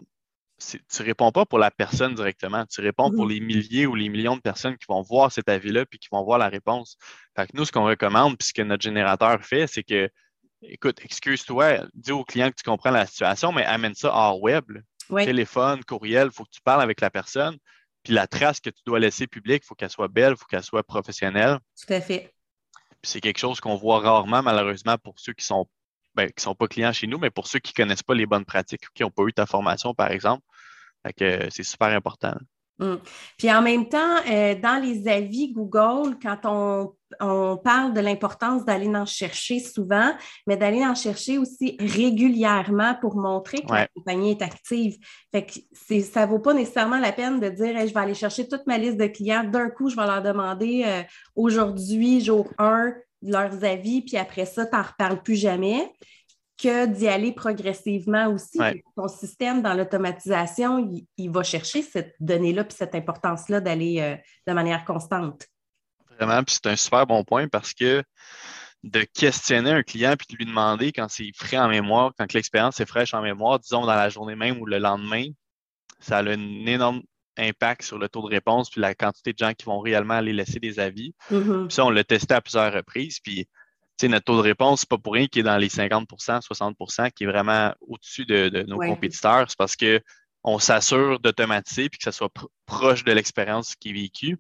tu 0.58 0.78
ne 0.78 1.06
réponds 1.06 1.32
pas 1.32 1.46
pour 1.46 1.60
la 1.60 1.72
personne 1.72 2.16
directement. 2.16 2.66
Tu 2.66 2.82
réponds 2.82 3.12
pour 3.12 3.26
mm-hmm. 3.26 3.30
les 3.30 3.40
milliers 3.40 3.86
ou 3.86 3.96
les 3.96 4.10
millions 4.10 4.36
de 4.36 4.42
personnes 4.42 4.78
qui 4.78 4.86
vont 4.88 5.02
voir 5.02 5.32
cet 5.32 5.50
avis-là 5.50 5.86
puis 5.86 6.00
qui 6.00 6.08
vont 6.12 6.24
voir 6.24 6.38
la 6.38 6.50
réponse. 6.50 6.98
Fait 7.36 7.48
que 7.48 7.52
nous, 7.56 7.66
ce 7.66 7.72
qu'on 7.72 7.86
recommande, 7.86 8.38
puis 8.38 8.48
ce 8.48 8.54
que 8.54 8.62
notre 8.62 8.84
générateur 8.84 9.44
fait, 9.44 9.68
c'est 9.68 9.84
que, 9.84 10.10
écoute, 10.62 11.00
excuse-toi, 11.04 11.86
dis 11.94 12.12
au 12.12 12.24
client 12.24 12.50
que 12.50 12.56
tu 12.56 12.64
comprends 12.64 12.92
la 12.92 13.06
situation, 13.06 13.52
mais 13.52 13.66
amène 13.66 13.96
ça 13.96 14.14
hors 14.14 14.42
web. 14.42 14.66
Téléphone, 15.10 15.84
courriel, 15.84 16.30
il 16.32 16.34
faut 16.34 16.46
que 16.46 16.52
tu 16.52 16.62
parles 16.62 16.82
avec 16.82 17.02
la 17.02 17.10
personne. 17.10 17.58
Puis 18.04 18.14
la 18.14 18.28
trace 18.28 18.60
que 18.60 18.70
tu 18.70 18.82
dois 18.86 19.00
laisser 19.00 19.28
publique, 19.28 19.64
il 19.64 19.68
faut 19.68 19.76
qu'elle 19.76 19.90
soit 19.90 20.08
belle, 20.08 20.34
il 20.34 20.38
faut 20.38 20.46
qu'elle 20.46 20.64
soit 20.64 20.84
professionnelle. 20.84 21.60
Tout 21.86 21.94
à 21.94 22.02
fait 22.02 22.36
c'est 23.06 23.22
quelque 23.22 23.38
chose 23.38 23.60
qu'on 23.60 23.76
voit 23.76 24.00
rarement, 24.00 24.42
malheureusement, 24.42 24.98
pour 24.98 25.14
ceux 25.18 25.34
qui 25.34 25.46
sont 25.46 25.68
ben, 26.16 26.30
qui 26.32 26.44
sont 26.44 26.56
pas 26.56 26.68
clients 26.68 26.94
chez 26.94 27.08
nous, 27.08 27.18
mais 27.18 27.30
pour 27.30 27.48
ceux 27.48 27.60
qui 27.60 27.74
ne 27.78 27.84
connaissent 27.84 28.04
pas 28.04 28.16
les 28.16 28.26
bonnes 28.26 28.46
pratiques 28.46 28.84
ou 28.86 28.94
qui 28.94 29.04
n'ont 29.04 29.12
pas 29.12 29.24
eu 29.24 29.34
ta 29.34 29.46
formation, 29.46 29.94
par 29.94 30.12
exemple. 30.12 30.44
c'est 31.18 31.64
super 31.64 31.88
important. 31.88 32.36
Hum. 32.80 33.00
Puis 33.38 33.50
en 33.52 33.62
même 33.62 33.88
temps, 33.88 34.18
euh, 34.30 34.54
dans 34.56 34.82
les 34.84 35.08
avis 35.08 35.54
Google, 35.54 36.18
quand 36.22 36.40
on, 36.44 36.94
parle 37.64 37.94
de 37.94 38.02
l'importance 38.02 38.66
d'aller 38.66 38.90
en 38.90 39.06
chercher 39.06 39.60
souvent, 39.60 40.12
mais 40.48 40.58
d'aller 40.58 40.86
en 40.86 40.96
chercher 40.96 41.38
aussi 41.38 41.78
régulièrement 41.80 42.96
pour 43.00 43.16
montrer 43.16 43.60
que 43.60 43.72
la 43.72 43.88
compagnie 43.88 44.32
est 44.32 44.42
active. 44.42 44.98
Fait 45.32 45.46
que 45.46 46.02
ça 46.02 46.26
ne 46.26 46.32
vaut 46.32 46.40
pas 46.40 46.54
nécessairement 46.54 47.00
la 47.00 47.14
peine 47.14 47.40
de 47.40 47.48
dire 47.48 47.88
je 47.88 47.94
vais 47.94 48.00
aller 48.00 48.16
chercher 48.16 48.50
toute 48.50 48.68
ma 48.68 48.78
liste 48.78 48.98
de 48.98 49.08
clients. 49.08 49.46
D'un 49.46 49.70
coup, 49.70 49.90
je 49.90 49.96
vais 49.96 50.06
leur 50.06 50.22
demander 50.22 50.84
euh, 50.86 51.04
aujourd'hui, 51.36 52.20
jour 52.20 52.50
1, 52.58 52.94
leurs 53.32 53.64
avis, 53.64 54.02
puis 54.02 54.18
après 54.18 54.46
ça, 54.46 54.66
tu 54.66 54.76
n'en 54.76 54.84
reparles 54.84 55.22
plus 55.22 55.36
jamais 55.36 55.92
que 56.58 56.86
d'y 56.86 57.08
aller 57.08 57.34
progressivement 57.34 58.28
aussi. 58.28 58.60
Ton 58.96 59.08
système 59.08 59.62
dans 59.62 59.74
l'automatisation, 59.74 60.90
il, 61.18 61.30
va 61.30 61.44
chercher 61.44 61.82
cette 61.82 62.16
donnée-là 62.20 62.64
puis 62.64 62.78
cette 62.78 62.96
importance-là 62.96 63.60
d'aller 63.60 64.00
euh, 64.00 64.16
de 64.48 64.54
manière 64.54 64.86
constante. 64.86 65.48
Vraiment, 66.18 66.44
puis 66.44 66.56
c'est 66.56 66.70
un 66.70 66.76
super 66.78 67.06
bon 67.06 67.24
point 67.26 67.50
parce 67.50 67.74
que 67.74 68.04
de 68.84 69.02
questionner 69.02 69.72
un 69.72 69.84
client 69.84 70.16
puis 70.18 70.28
de 70.30 70.38
lui 70.38 70.46
demander 70.46 70.94
quand 70.94 71.10
c'est 71.10 71.32
frais 71.36 71.58
en 71.58 71.68
mémoire, 71.68 72.14
quand 72.18 72.32
l'expérience 72.34 72.80
est 72.80 72.86
fraîche 72.86 73.14
en 73.14 73.22
mémoire, 73.22 73.60
disons 73.60 73.82
dans 73.82 73.96
la 73.96 74.10
journée 74.10 74.36
même 74.36 74.62
ou 74.62 74.66
le 74.66 74.78
lendemain, 74.78 75.26
ça 76.00 76.20
a 76.20 76.24
un 76.24 76.66
énorme 76.66 77.02
impact 77.38 77.84
sur 77.84 77.98
le 77.98 78.10
taux 78.10 78.22
de 78.22 78.34
réponse 78.34 78.70
puis 78.70 78.82
la 78.82 78.96
quantité 78.96 79.34
de 79.34 79.38
gens 79.38 79.54
qui 79.54 79.66
vont 79.66 79.80
réellement 79.80 80.16
aller 80.16 80.34
laisser 80.34 80.60
des 80.60 80.80
avis. 80.80 81.14
Mm-hmm. 81.32 81.68
Puis 81.68 81.76
ça, 81.76 81.86
on 81.86 81.90
l'a 81.90 82.04
testé 82.04 82.34
à 82.34 82.42
plusieurs 82.42 82.74
reprises. 82.74 83.20
Puis 83.20 83.48
notre 84.04 84.26
taux 84.26 84.38
de 84.38 84.42
réponse, 84.42 84.82
c'est 84.82 84.90
pas 84.90 84.98
pour 84.98 85.14
rien 85.14 85.28
qu'il 85.28 85.42
est 85.42 85.44
dans 85.44 85.58
les 85.58 85.70
50% 85.70 86.42
60% 86.42 87.12
qui 87.12 87.24
est 87.24 87.28
vraiment 87.28 87.74
au-dessus 87.82 88.26
de, 88.26 88.64
nos 88.68 88.78
compétiteurs. 88.78 89.46
C'est 89.50 89.58
parce 89.58 89.76
qu'on 89.76 90.60
s'assure 90.60 91.20
d'automatiser 91.20 91.90
puis 91.90 91.98
que 91.98 92.04
ça 92.04 92.12
soit 92.12 92.32
proche 92.66 93.04
de 93.04 93.12
l'expérience 93.12 93.76
qui 93.76 93.90
est 93.90 93.94
vécue, 93.94 94.38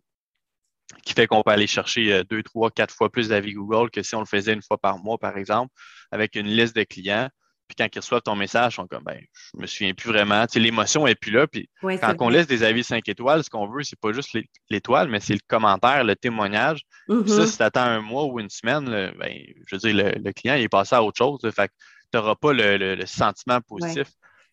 qui 1.03 1.13
fait 1.13 1.27
qu'on 1.27 1.41
peut 1.41 1.51
aller 1.51 1.67
chercher 1.67 2.13
euh, 2.13 2.23
deux, 2.23 2.43
trois, 2.43 2.69
quatre 2.69 2.93
fois 2.93 3.09
plus 3.09 3.29
d'avis 3.29 3.53
Google 3.53 3.89
que 3.89 4.03
si 4.03 4.15
on 4.15 4.19
le 4.19 4.25
faisait 4.25 4.53
une 4.53 4.61
fois 4.61 4.77
par 4.77 4.99
mois, 4.99 5.17
par 5.17 5.37
exemple, 5.37 5.73
avec 6.11 6.35
une 6.35 6.47
liste 6.47 6.75
de 6.75 6.83
clients. 6.83 7.29
Puis 7.67 7.75
quand 7.77 7.88
ils 7.93 8.00
reçoivent 8.00 8.22
ton 8.22 8.36
message, 8.36 8.74
ils 8.74 8.75
sont 8.75 8.88
comme, 8.88 9.03
ben, 9.03 9.19
je 9.53 9.62
me 9.62 9.65
souviens 9.65 9.93
plus 9.93 10.10
vraiment. 10.10 10.45
Tu 10.45 10.60
l'émotion 10.60 11.05
n'est 11.05 11.15
plus 11.15 11.31
là. 11.31 11.48
Puis 11.48 11.67
quand 11.81 12.15
on 12.19 12.29
laisse 12.29 12.48
des 12.48 12.63
avis 12.63 12.84
5 12.84 13.07
étoiles, 13.10 13.43
ce 13.43 13.50
qu'on 13.50 13.67
veut, 13.67 13.84
c'est 13.84 14.00
pas 14.00 14.12
juste 14.12 14.38
l'étoile, 14.69 15.10
mais 15.10 15.19
c'est 15.19 15.34
le 15.34 15.39
commentaire, 15.48 16.03
le 16.03 16.15
témoignage. 16.15 16.81
ça, 17.07 17.13
mm-hmm. 17.13 17.48
si 17.48 17.57
tu 17.57 17.63
attends 17.63 17.81
un 17.81 18.01
mois 18.01 18.25
ou 18.25 18.39
une 18.39 18.50
semaine, 18.50 18.86
ben, 18.86 19.34
je 19.65 19.75
veux 19.75 19.79
dire, 19.79 20.12
le, 20.24 20.31
client, 20.31 20.55
il 20.55 20.63
est 20.63 20.69
passé 20.69 20.95
à 20.95 21.03
autre 21.03 21.17
chose. 21.17 21.39
fait 21.41 21.67
que 21.67 21.74
tu 22.12 22.17
n'auras 22.17 22.36
pas 22.36 22.53
le, 22.53 23.05
sentiment 23.05 23.60
positif. 23.62 24.07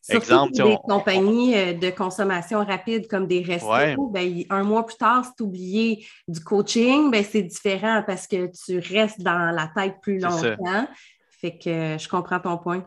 Exemple, 0.09 0.54
des 0.54 0.76
compagnies 0.83 1.54
euh, 1.54 1.75
de 1.75 1.90
consommation 1.90 2.64
rapide 2.64 3.07
comme 3.07 3.28
des 3.28 3.42
restos, 3.42 4.09
ben, 4.11 4.45
un 4.50 4.64
mois 4.64 4.85
plus 4.85 4.97
tard, 4.97 5.25
si 5.25 5.31
tu 5.37 5.45
oublié 5.45 6.07
du 6.26 6.40
coaching, 6.40 7.11
ben, 7.11 7.25
c'est 7.25 7.42
différent 7.42 8.02
parce 8.04 8.26
que 8.26 8.50
tu 8.66 8.78
restes 8.78 9.21
dans 9.21 9.54
la 9.54 9.69
tête 9.69 9.97
plus 10.02 10.19
longtemps. 10.19 10.88
Fait 11.40 11.57
que 11.57 11.97
je 11.99 12.09
comprends 12.09 12.40
ton 12.40 12.59
point. 12.59 12.85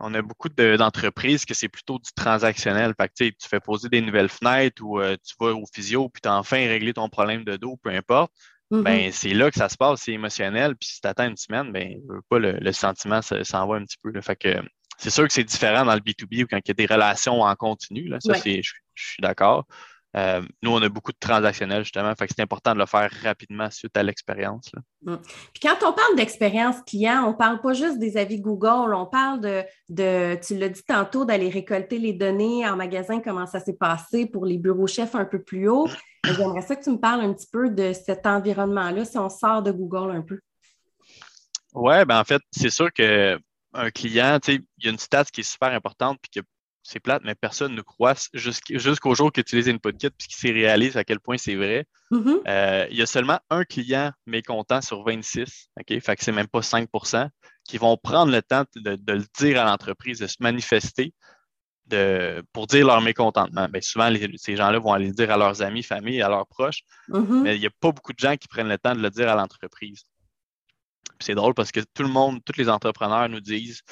On 0.00 0.14
a 0.14 0.22
beaucoup 0.22 0.48
d'entreprises 0.48 1.44
que 1.44 1.54
c'est 1.54 1.68
plutôt 1.68 1.98
du 1.98 2.10
transactionnel. 2.14 2.94
Fait 2.98 3.08
que, 3.08 3.14
tu 3.30 3.48
fais 3.48 3.60
poser 3.60 3.88
des 3.88 4.00
nouvelles 4.00 4.28
fenêtres 4.28 4.82
ou 4.82 5.00
euh, 5.00 5.16
tu 5.24 5.34
vas 5.38 5.54
au 5.54 5.64
physio 5.72 6.08
puis 6.08 6.20
tu 6.22 6.28
as 6.28 6.36
enfin 6.36 6.56
réglé 6.56 6.92
ton 6.92 7.08
problème 7.08 7.44
de 7.44 7.56
dos, 7.56 7.76
peu 7.82 7.90
importe. 7.90 8.32
Mm-hmm. 8.70 8.82
Ben, 8.82 9.12
c'est 9.12 9.34
là 9.34 9.50
que 9.50 9.56
ça 9.56 9.68
se 9.68 9.76
passe, 9.76 10.02
c'est 10.02 10.12
émotionnel. 10.12 10.76
Puis 10.76 10.90
si 10.90 11.00
tu 11.00 11.08
attends 11.08 11.28
une 11.28 11.36
semaine, 11.36 11.72
ben, 11.72 12.00
pas, 12.28 12.38
le, 12.38 12.72
sentiment 12.72 13.20
s'en 13.22 13.66
va 13.66 13.76
un 13.76 13.84
petit 13.84 13.98
peu. 14.02 14.12
Fait 14.20 14.36
que 14.36 14.62
c'est 14.98 15.10
sûr 15.10 15.26
que 15.26 15.32
c'est 15.32 15.44
différent 15.44 15.84
dans 15.84 15.94
le 15.94 16.00
B2B 16.00 16.44
ou 16.44 16.46
quand 16.46 16.58
il 16.58 16.68
y 16.68 16.70
a 16.70 16.74
des 16.74 16.86
relations 16.86 17.40
en 17.40 17.54
continu. 17.56 18.08
Là, 18.08 18.18
ça, 18.20 18.34
je, 18.34 18.60
suis 18.94 19.20
d'accord. 19.20 19.66
Euh, 20.16 20.42
nous, 20.62 20.72
on 20.72 20.82
a 20.82 20.88
beaucoup 20.88 21.12
de 21.12 21.18
transactionnels, 21.20 21.84
justement, 21.84 22.12
fait 22.18 22.26
que 22.26 22.32
c'est 22.36 22.42
important 22.42 22.74
de 22.74 22.78
le 22.78 22.86
faire 22.86 23.10
rapidement 23.22 23.70
suite 23.70 23.96
à 23.96 24.02
l'expérience. 24.02 24.72
Mm. 25.02 25.16
Puis 25.52 25.60
quand 25.62 25.76
on 25.86 25.92
parle 25.92 26.16
d'expérience 26.16 26.76
client, 26.84 27.24
on 27.26 27.30
ne 27.30 27.36
parle 27.36 27.60
pas 27.60 27.74
juste 27.74 27.98
des 27.98 28.16
avis 28.16 28.40
Google, 28.40 28.92
on 28.94 29.06
parle 29.06 29.40
de, 29.40 29.62
de 29.88 30.36
tu 30.44 30.58
l'as 30.58 30.68
dit 30.68 30.82
tantôt, 30.82 31.24
d'aller 31.24 31.48
récolter 31.48 31.98
les 31.98 32.12
données 32.12 32.68
en 32.68 32.76
magasin, 32.76 33.20
comment 33.20 33.46
ça 33.46 33.60
s'est 33.60 33.76
passé 33.76 34.26
pour 34.26 34.46
les 34.46 34.58
bureaux 34.58 34.88
chefs 34.88 35.14
un 35.14 35.24
peu 35.24 35.40
plus 35.42 35.68
haut. 35.68 35.88
J'aimerais 36.24 36.62
ça 36.62 36.74
que 36.74 36.82
tu 36.82 36.90
me 36.90 36.98
parles 36.98 37.20
un 37.20 37.32
petit 37.32 37.48
peu 37.50 37.70
de 37.70 37.92
cet 37.92 38.26
environnement-là, 38.26 39.04
si 39.04 39.16
on 39.16 39.30
sort 39.30 39.62
de 39.62 39.70
Google 39.70 40.10
un 40.10 40.22
peu. 40.22 40.40
Oui, 41.72 42.04
ben 42.04 42.18
en 42.18 42.24
fait, 42.24 42.42
c'est 42.50 42.70
sûr 42.70 42.92
que 42.92 43.38
un 43.72 43.90
client, 43.90 44.38
il 44.48 44.64
y 44.82 44.88
a 44.88 44.90
une 44.90 44.98
stat 44.98 45.24
qui 45.26 45.42
est 45.42 45.50
super 45.50 45.72
importante, 45.72 46.18
puis 46.20 46.42
que 46.42 46.46
c'est 46.82 47.00
plate, 47.00 47.22
mais 47.24 47.34
personne 47.34 47.74
ne 47.74 47.82
croit 47.82 48.14
jusqu'au 48.32 49.14
jour 49.14 49.32
qu'il 49.32 49.42
utilise 49.42 49.68
InputKit 49.68 50.10
puis 50.10 50.28
qu'il 50.28 50.36
s'est 50.36 50.52
réalise 50.52 50.96
à 50.96 51.04
quel 51.04 51.20
point 51.20 51.36
c'est 51.36 51.54
vrai. 51.54 51.86
Mm-hmm. 52.10 52.40
Euh, 52.48 52.86
il 52.90 52.96
y 52.96 53.02
a 53.02 53.06
seulement 53.06 53.38
un 53.50 53.64
client 53.64 54.12
mécontent 54.26 54.80
sur 54.80 55.04
26, 55.04 55.68
OK? 55.78 56.00
Fait 56.00 56.16
que 56.16 56.24
c'est 56.24 56.32
même 56.32 56.48
pas 56.48 56.60
5% 56.60 57.28
qui 57.64 57.78
vont 57.78 57.96
prendre 57.96 58.32
le 58.32 58.42
temps 58.42 58.64
de, 58.74 58.98
le 59.12 59.24
dire 59.38 59.60
à 59.60 59.64
l'entreprise, 59.64 60.18
de 60.18 60.26
se 60.26 60.36
manifester 60.40 61.12
de, 61.86 62.42
pour 62.52 62.66
dire 62.66 62.86
leur 62.86 63.00
mécontentement. 63.00 63.68
Bien, 63.68 63.80
souvent, 63.80 64.12
ces 64.36 64.56
gens-là 64.56 64.78
vont 64.78 64.92
aller 64.92 65.08
le 65.08 65.14
dire 65.14 65.30
à 65.30 65.36
leurs 65.36 65.60
amis, 65.62 65.82
familles, 65.82 66.22
à 66.22 66.28
leurs 66.28 66.46
proches, 66.46 66.82
mm-hmm. 67.08 67.42
mais 67.42 67.56
il 67.56 67.60
n'y 67.60 67.66
a 67.66 67.70
pas 67.80 67.92
beaucoup 67.92 68.12
de 68.12 68.18
gens 68.18 68.36
qui 68.36 68.48
prennent 68.48 68.68
le 68.68 68.78
temps 68.78 68.94
de 68.94 69.02
le 69.02 69.10
dire 69.10 69.28
à 69.28 69.34
l'entreprise 69.34 70.04
c'est 71.20 71.34
drôle 71.34 71.54
parce 71.54 71.72
que 71.72 71.80
tout 71.80 72.02
le 72.02 72.08
monde, 72.08 72.40
tous 72.44 72.58
les 72.58 72.68
entrepreneurs 72.68 73.28
nous 73.28 73.40
disent 73.40 73.82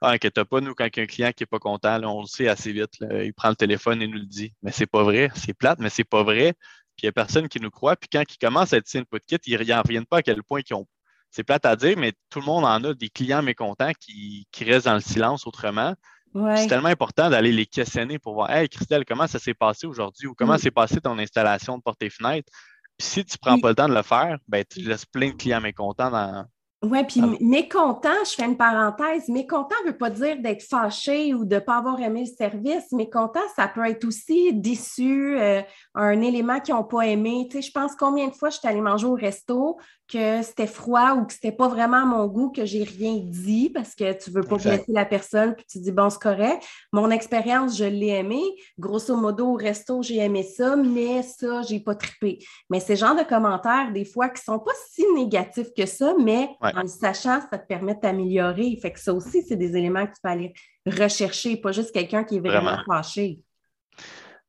Ah, 0.00 0.10
inquiète 0.10 0.44
pas, 0.44 0.60
nous, 0.60 0.74
quand 0.74 0.84
il 0.84 0.96
y 0.96 1.00
a 1.00 1.02
un 1.02 1.06
client 1.06 1.32
qui 1.32 1.42
n'est 1.42 1.46
pas 1.46 1.58
content, 1.58 2.00
on 2.04 2.20
le 2.20 2.26
sait 2.26 2.48
assez 2.48 2.72
vite. 2.72 2.98
il 3.00 3.32
prend 3.34 3.48
le 3.48 3.56
téléphone 3.56 4.00
et 4.00 4.06
nous 4.06 4.18
le 4.18 4.26
dit. 4.26 4.54
Mais 4.62 4.70
c'est 4.70 4.86
pas 4.86 5.02
vrai. 5.02 5.30
C'est 5.34 5.54
plate, 5.54 5.80
mais 5.80 5.90
c'est 5.90 6.04
pas 6.04 6.22
vrai. 6.22 6.54
Puis 6.96 7.04
il 7.04 7.06
n'y 7.06 7.08
a 7.10 7.12
personne 7.12 7.48
qui 7.48 7.60
nous 7.60 7.70
croit. 7.70 7.96
Puis 7.96 8.08
quand 8.12 8.22
ils 8.28 8.38
commencent 8.38 8.72
à 8.72 8.76
être 8.76 8.94
input 8.94 9.20
kit, 9.26 9.38
ils 9.46 9.68
n'en 9.68 9.82
reviennent 9.82 10.06
pas 10.06 10.18
à 10.18 10.22
quel 10.22 10.42
point 10.42 10.60
ils 10.68 10.74
ont. 10.74 10.86
C'est 11.30 11.44
plate 11.44 11.66
à 11.66 11.76
dire, 11.76 11.96
mais 11.98 12.12
tout 12.30 12.40
le 12.40 12.46
monde 12.46 12.64
en 12.64 12.82
a 12.84 12.94
des 12.94 13.08
clients 13.08 13.42
mécontents 13.42 13.92
qui, 14.00 14.46
restent 14.60 14.86
dans 14.86 14.94
le 14.94 15.00
silence 15.00 15.46
autrement. 15.46 15.94
C'est 16.34 16.68
tellement 16.68 16.88
important 16.88 17.30
d'aller 17.30 17.52
les 17.52 17.66
questionner 17.66 18.18
pour 18.18 18.34
voir 18.34 18.50
Hey 18.50 18.68
Christelle, 18.68 19.04
comment 19.04 19.26
ça 19.26 19.38
s'est 19.38 19.54
passé 19.54 19.86
aujourd'hui 19.86 20.28
ou 20.28 20.34
comment 20.34 20.54
mm. 20.54 20.58
s'est 20.58 20.70
passé 20.70 21.00
ton 21.00 21.18
installation 21.18 21.78
de 21.78 21.82
porte 21.82 22.02
et 22.02 22.10
fenêtre? 22.10 22.52
Puis 22.98 23.08
si 23.08 23.24
tu 23.24 23.34
ne 23.34 23.38
prends 23.40 23.58
pas 23.58 23.70
le 23.70 23.74
temps 23.74 23.88
de 23.88 23.94
le 23.94 24.02
faire, 24.02 24.38
ben, 24.46 24.64
tu 24.68 24.80
laisses 24.80 25.06
plein 25.06 25.30
de 25.30 25.34
clients 25.34 25.60
mécontents 25.60 26.10
dans, 26.10 26.46
oui, 26.82 27.02
puis 27.08 27.20
mécontent, 27.40 28.24
je 28.24 28.34
fais 28.36 28.44
une 28.44 28.56
parenthèse, 28.56 29.28
mécontent 29.28 29.74
ne 29.84 29.90
veut 29.90 29.98
pas 29.98 30.10
dire 30.10 30.40
d'être 30.40 30.62
fâché 30.62 31.34
ou 31.34 31.44
de 31.44 31.56
ne 31.56 31.60
pas 31.60 31.78
avoir 31.78 32.00
aimé 32.00 32.20
le 32.20 32.32
service. 32.32 32.92
Mécontent, 32.92 33.40
ça 33.56 33.66
peut 33.66 33.84
être 33.84 34.04
aussi 34.04 34.54
déçu, 34.54 35.36
euh, 35.40 35.60
un 35.96 36.20
élément 36.20 36.60
qu'ils 36.60 36.74
n'ont 36.74 36.84
pas 36.84 37.06
aimé. 37.06 37.48
Tu 37.50 37.56
sais, 37.56 37.68
je 37.68 37.72
pense 37.72 37.96
combien 37.96 38.28
de 38.28 38.32
fois 38.32 38.50
je 38.50 38.58
suis 38.58 38.68
allée 38.68 38.80
manger 38.80 39.08
au 39.08 39.14
resto, 39.14 39.76
que 40.08 40.42
c'était 40.42 40.66
froid 40.66 41.14
ou 41.16 41.26
que 41.26 41.32
c'était 41.32 41.52
pas 41.52 41.68
vraiment 41.68 41.98
à 41.98 42.04
mon 42.04 42.26
goût, 42.26 42.50
que 42.50 42.64
j'ai 42.64 42.82
rien 42.82 43.20
dit 43.22 43.70
parce 43.70 43.94
que 43.94 44.12
tu 44.12 44.30
veux 44.30 44.42
pas 44.42 44.56
blesser 44.56 44.84
la 44.88 45.04
personne, 45.04 45.54
puis 45.54 45.66
tu 45.68 45.78
dis 45.80 45.92
bon, 45.92 46.08
c'est 46.08 46.20
correct. 46.20 46.64
Mon 46.92 47.10
expérience, 47.10 47.76
je 47.76 47.84
l'ai 47.84 48.08
aimé. 48.08 48.40
Grosso 48.78 49.16
modo, 49.16 49.48
au 49.48 49.54
resto, 49.54 50.02
j'ai 50.02 50.18
aimé 50.18 50.42
ça, 50.42 50.76
mais 50.76 51.22
ça, 51.22 51.62
j'ai 51.62 51.80
pas 51.80 51.94
trippé. 51.94 52.38
Mais 52.70 52.80
ces 52.80 52.96
genres 52.96 53.16
de 53.16 53.22
commentaires, 53.22 53.92
des 53.92 54.06
fois, 54.06 54.30
qui 54.30 54.42
sont 54.42 54.58
pas 54.58 54.72
si 54.90 55.04
négatifs 55.14 55.68
que 55.76 55.84
ça, 55.84 56.14
mais 56.18 56.48
en 56.74 56.82
le 56.82 56.88
sachant, 56.88 57.40
ça 57.50 57.58
te 57.58 57.66
permet 57.66 57.94
de 57.94 58.00
t'améliorer. 58.00 58.78
Fait 58.80 58.92
que 58.92 59.00
ça 59.00 59.12
aussi, 59.12 59.42
c'est 59.42 59.56
des 59.56 59.76
éléments 59.76 60.06
que 60.06 60.12
tu 60.12 60.20
peux 60.22 60.28
aller 60.28 60.52
rechercher, 60.86 61.56
pas 61.56 61.72
juste 61.72 61.92
quelqu'un 61.92 62.24
qui 62.24 62.36
est 62.36 62.40
vraiment, 62.40 62.78
fâché. 62.86 63.40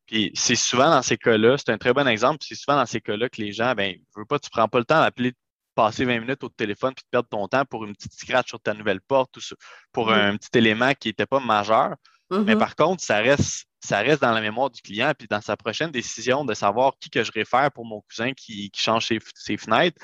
Puis 0.06 0.32
c'est 0.34 0.56
souvent 0.56 0.90
dans 0.90 1.02
ces 1.02 1.18
cas-là, 1.18 1.58
c'est 1.58 1.72
un 1.72 1.78
très 1.78 1.94
bon 1.94 2.08
exemple, 2.08 2.40
c'est 2.42 2.56
souvent 2.56 2.78
dans 2.78 2.86
ces 2.86 3.00
cas-là 3.00 3.30
que 3.30 3.42
les 3.42 3.52
gens, 3.52 3.76
ben, 3.76 3.96
veux 4.16 4.26
pas, 4.26 4.40
tu 4.40 4.50
prends 4.50 4.68
pas 4.68 4.80
le 4.80 4.86
temps 4.86 5.00
d'appeler 5.00 5.34
passer 5.76 6.04
20 6.04 6.20
minutes 6.20 6.44
au 6.44 6.50
téléphone 6.50 6.94
puis 6.94 7.06
de 7.06 7.10
perdre 7.10 7.30
ton 7.30 7.48
temps 7.48 7.64
pour 7.64 7.86
une 7.86 7.96
petite 7.96 8.14
scratch 8.14 8.50
sur 8.50 8.60
ta 8.60 8.74
nouvelle 8.74 9.00
porte 9.00 9.38
ou 9.38 9.40
pour 9.94 10.12
un 10.12 10.36
petit 10.36 10.58
élément 10.58 10.94
qui 10.94 11.08
n'était 11.08 11.26
pas 11.26 11.40
majeur. 11.40 11.96
Mais 12.32 12.38
mm-hmm. 12.40 12.58
par 12.58 12.76
contre, 12.76 13.02
ça 13.02 13.20
reste, 13.20 13.66
ça 13.80 14.00
reste 14.00 14.22
dans 14.22 14.32
la 14.32 14.42
mémoire 14.42 14.70
du 14.70 14.82
client, 14.82 15.14
puis 15.18 15.28
dans 15.30 15.42
sa 15.42 15.56
prochaine 15.56 15.90
décision 15.90 16.44
de 16.44 16.54
savoir 16.54 16.94
qui 17.00 17.10
que 17.10 17.24
je 17.24 17.32
réfère 17.32 17.72
pour 17.72 17.86
mon 17.86 18.02
cousin 18.02 18.34
qui, 18.34 18.70
change 18.76 19.08
ses, 19.08 19.58
fenêtres 19.58 20.00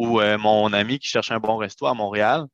ou 0.00 0.18
euh, 0.18 0.38
mon 0.38 0.72
ami 0.72 0.98
qui 0.98 1.08
cherche 1.08 1.30
un 1.30 1.38
bon 1.38 1.58
resto 1.58 1.86
à 1.86 1.92
Montréal, 1.92 2.46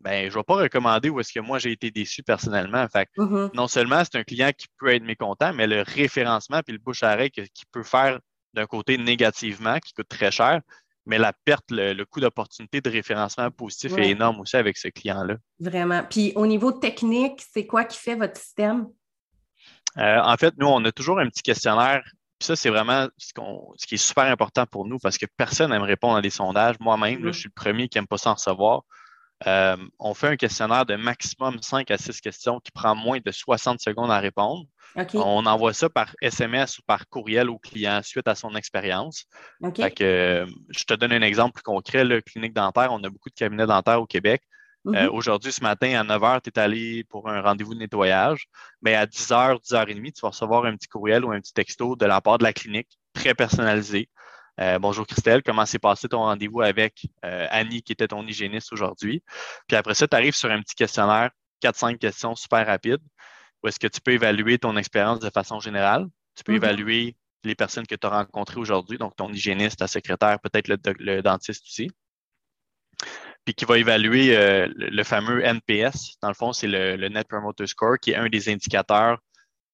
ben, 0.00 0.28
je 0.28 0.34
ne 0.34 0.40
vais 0.40 0.42
pas 0.42 0.56
recommander 0.56 1.08
où 1.08 1.20
est-ce 1.20 1.32
que 1.32 1.38
moi 1.38 1.60
j'ai 1.60 1.70
été 1.70 1.92
déçu 1.92 2.24
personnellement. 2.24 2.84
Fait 2.88 3.08
mm-hmm. 3.16 3.54
Non 3.54 3.68
seulement 3.68 4.02
c'est 4.02 4.18
un 4.18 4.24
client 4.24 4.50
qui 4.56 4.66
peut 4.76 4.92
être 4.92 5.04
mécontent, 5.04 5.52
mais 5.52 5.68
le 5.68 5.82
référencement 5.82 6.62
puis 6.64 6.72
le 6.72 6.80
bouche 6.80 7.04
à 7.04 7.14
oreille 7.14 7.30
qui 7.30 7.64
peut 7.70 7.84
faire 7.84 8.18
d'un 8.54 8.66
côté 8.66 8.98
négativement, 8.98 9.78
qui 9.78 9.92
coûte 9.92 10.08
très 10.08 10.32
cher, 10.32 10.62
mais 11.06 11.18
la 11.18 11.32
perte, 11.32 11.66
le, 11.70 12.02
coût 12.02 12.18
d'opportunité 12.18 12.80
de 12.80 12.90
référencement 12.90 13.48
positif 13.52 13.96
est 13.96 14.10
énorme 14.10 14.40
aussi 14.40 14.56
avec 14.56 14.76
ce 14.76 14.88
client-là. 14.88 15.36
Vraiment. 15.60 16.02
Puis 16.10 16.32
au 16.34 16.44
niveau 16.44 16.72
technique, 16.72 17.40
c'est 17.52 17.66
quoi 17.66 17.84
qui 17.84 17.98
fait 17.98 18.16
votre 18.16 18.36
système? 18.36 18.88
Euh, 19.96 20.20
en 20.20 20.36
fait, 20.36 20.54
nous, 20.58 20.66
on 20.66 20.84
a 20.84 20.90
toujours 20.90 21.20
un 21.20 21.28
petit 21.28 21.42
questionnaire. 21.42 22.02
Puis 22.40 22.46
ça, 22.46 22.56
c'est 22.56 22.70
vraiment 22.70 23.06
ce, 23.18 23.32
ce, 23.76 23.86
qui 23.86 23.96
est 23.96 23.98
super 23.98 24.24
important 24.24 24.64
pour 24.64 24.86
nous 24.86 24.98
parce 24.98 25.18
que 25.18 25.26
personne 25.36 25.72
n'aime 25.72 25.82
répondre 25.82 26.16
à 26.16 26.22
des 26.22 26.30
sondages. 26.30 26.76
Moi-même, 26.80 27.20
je 27.22 27.32
suis 27.32 27.48
le 27.48 27.54
premier 27.54 27.86
qui 27.88 27.98
n'aime 27.98 28.06
pas 28.06 28.16
s'en 28.16 28.32
recevoir. 28.32 28.82
Euh, 29.46 29.76
on 29.98 30.14
fait 30.14 30.28
un 30.28 30.36
questionnaire 30.36 30.86
de 30.86 30.96
maximum 30.96 31.60
5 31.60 31.90
à 31.90 31.98
6 31.98 32.20
questions 32.22 32.58
qui 32.60 32.72
prend 32.72 32.94
moins 32.94 33.18
de 33.24 33.30
60 33.30 33.80
secondes 33.80 34.10
à 34.10 34.18
répondre. 34.20 34.64
On 35.14 35.44
envoie 35.44 35.74
ça 35.74 35.90
par 35.90 36.14
SMS 36.22 36.78
ou 36.78 36.82
par 36.86 37.08
courriel 37.10 37.50
au 37.50 37.58
client 37.58 38.00
suite 38.02 38.26
à 38.26 38.34
son 38.34 38.54
expérience. 38.54 39.26
Euh, 40.00 40.46
je 40.70 40.84
te 40.84 40.94
donne 40.94 41.12
un 41.12 41.22
exemple 41.22 41.52
plus 41.52 41.62
concret. 41.62 42.04
Le 42.04 42.22
clinique 42.22 42.54
dentaire, 42.54 42.90
on 42.90 43.04
a 43.04 43.10
beaucoup 43.10 43.28
de 43.28 43.34
cabinets 43.34 43.66
dentaires 43.66 44.00
au 44.00 44.06
Québec. 44.06 44.42
Euh, 44.86 45.04
mhm. 45.04 45.08
Aujourd'hui, 45.10 45.52
ce 45.52 45.62
matin, 45.62 46.00
à 46.00 46.04
9 46.04 46.22
h, 46.22 46.40
tu 46.42 46.50
es 46.50 46.58
allé 46.58 47.04
pour 47.04 47.28
un 47.28 47.42
rendez-vous 47.42 47.74
de 47.74 47.80
nettoyage. 47.80 48.46
Mais 48.82 48.94
à 48.94 49.06
10 49.06 49.30
h, 49.30 49.60
10 49.60 49.72
h 49.72 49.86
30, 49.86 50.12
tu 50.14 50.20
vas 50.22 50.28
recevoir 50.28 50.64
un 50.64 50.76
petit 50.76 50.88
courriel 50.88 51.24
ou 51.24 51.32
un 51.32 51.40
petit 51.40 51.52
texto 51.52 51.96
de 51.96 52.06
la 52.06 52.20
part 52.20 52.38
de 52.38 52.44
la 52.44 52.52
clinique, 52.52 52.88
très 53.12 53.34
personnalisé. 53.34 54.08
Euh, 54.60 54.78
bonjour 54.78 55.06
Christelle, 55.06 55.42
comment 55.42 55.64
s'est 55.64 55.78
passé 55.78 56.08
ton 56.08 56.18
rendez-vous 56.18 56.60
avec 56.60 57.06
Annie, 57.22 57.82
qui 57.82 57.92
était 57.92 58.08
ton 58.08 58.26
hygiéniste 58.26 58.72
aujourd'hui? 58.72 59.22
Puis 59.68 59.76
après 59.76 59.94
ça, 59.94 60.06
tu 60.06 60.16
arrives 60.16 60.34
sur 60.34 60.50
un 60.50 60.60
petit 60.60 60.74
questionnaire, 60.74 61.30
4-5 61.62 61.98
questions 61.98 62.34
super 62.34 62.66
rapides 62.66 63.00
où 63.62 63.68
est-ce 63.68 63.78
que 63.78 63.86
tu 63.86 64.00
peux 64.00 64.12
évaluer 64.12 64.58
ton 64.58 64.76
expérience 64.76 65.20
de 65.20 65.30
façon 65.30 65.60
générale? 65.60 66.06
Tu 66.34 66.44
peux 66.44 66.52
mm-hmm. 66.52 66.56
évaluer 66.56 67.16
les 67.44 67.54
personnes 67.54 67.86
que 67.86 67.94
tu 67.94 68.06
as 68.06 68.10
rencontrées 68.10 68.60
aujourd'hui, 68.60 68.98
donc 68.98 69.16
ton 69.16 69.32
hygiéniste, 69.32 69.78
ta 69.78 69.86
secrétaire, 69.86 70.38
peut-être 70.40 70.68
le, 70.68 71.22
dentiste 71.22 71.64
aussi. 71.66 71.90
Puis 73.50 73.56
qui 73.56 73.64
va 73.64 73.78
évaluer 73.78 74.36
euh, 74.36 74.68
le, 74.76 75.02
fameux 75.02 75.44
NPS. 75.44 76.18
Dans 76.22 76.28
le 76.28 76.34
fond, 76.34 76.52
c'est 76.52 76.68
le, 76.68 77.08
Net 77.08 77.26
Promoter 77.26 77.66
Score, 77.66 77.98
qui 77.98 78.12
est 78.12 78.14
un 78.14 78.28
des 78.28 78.48
indicateurs 78.48 79.18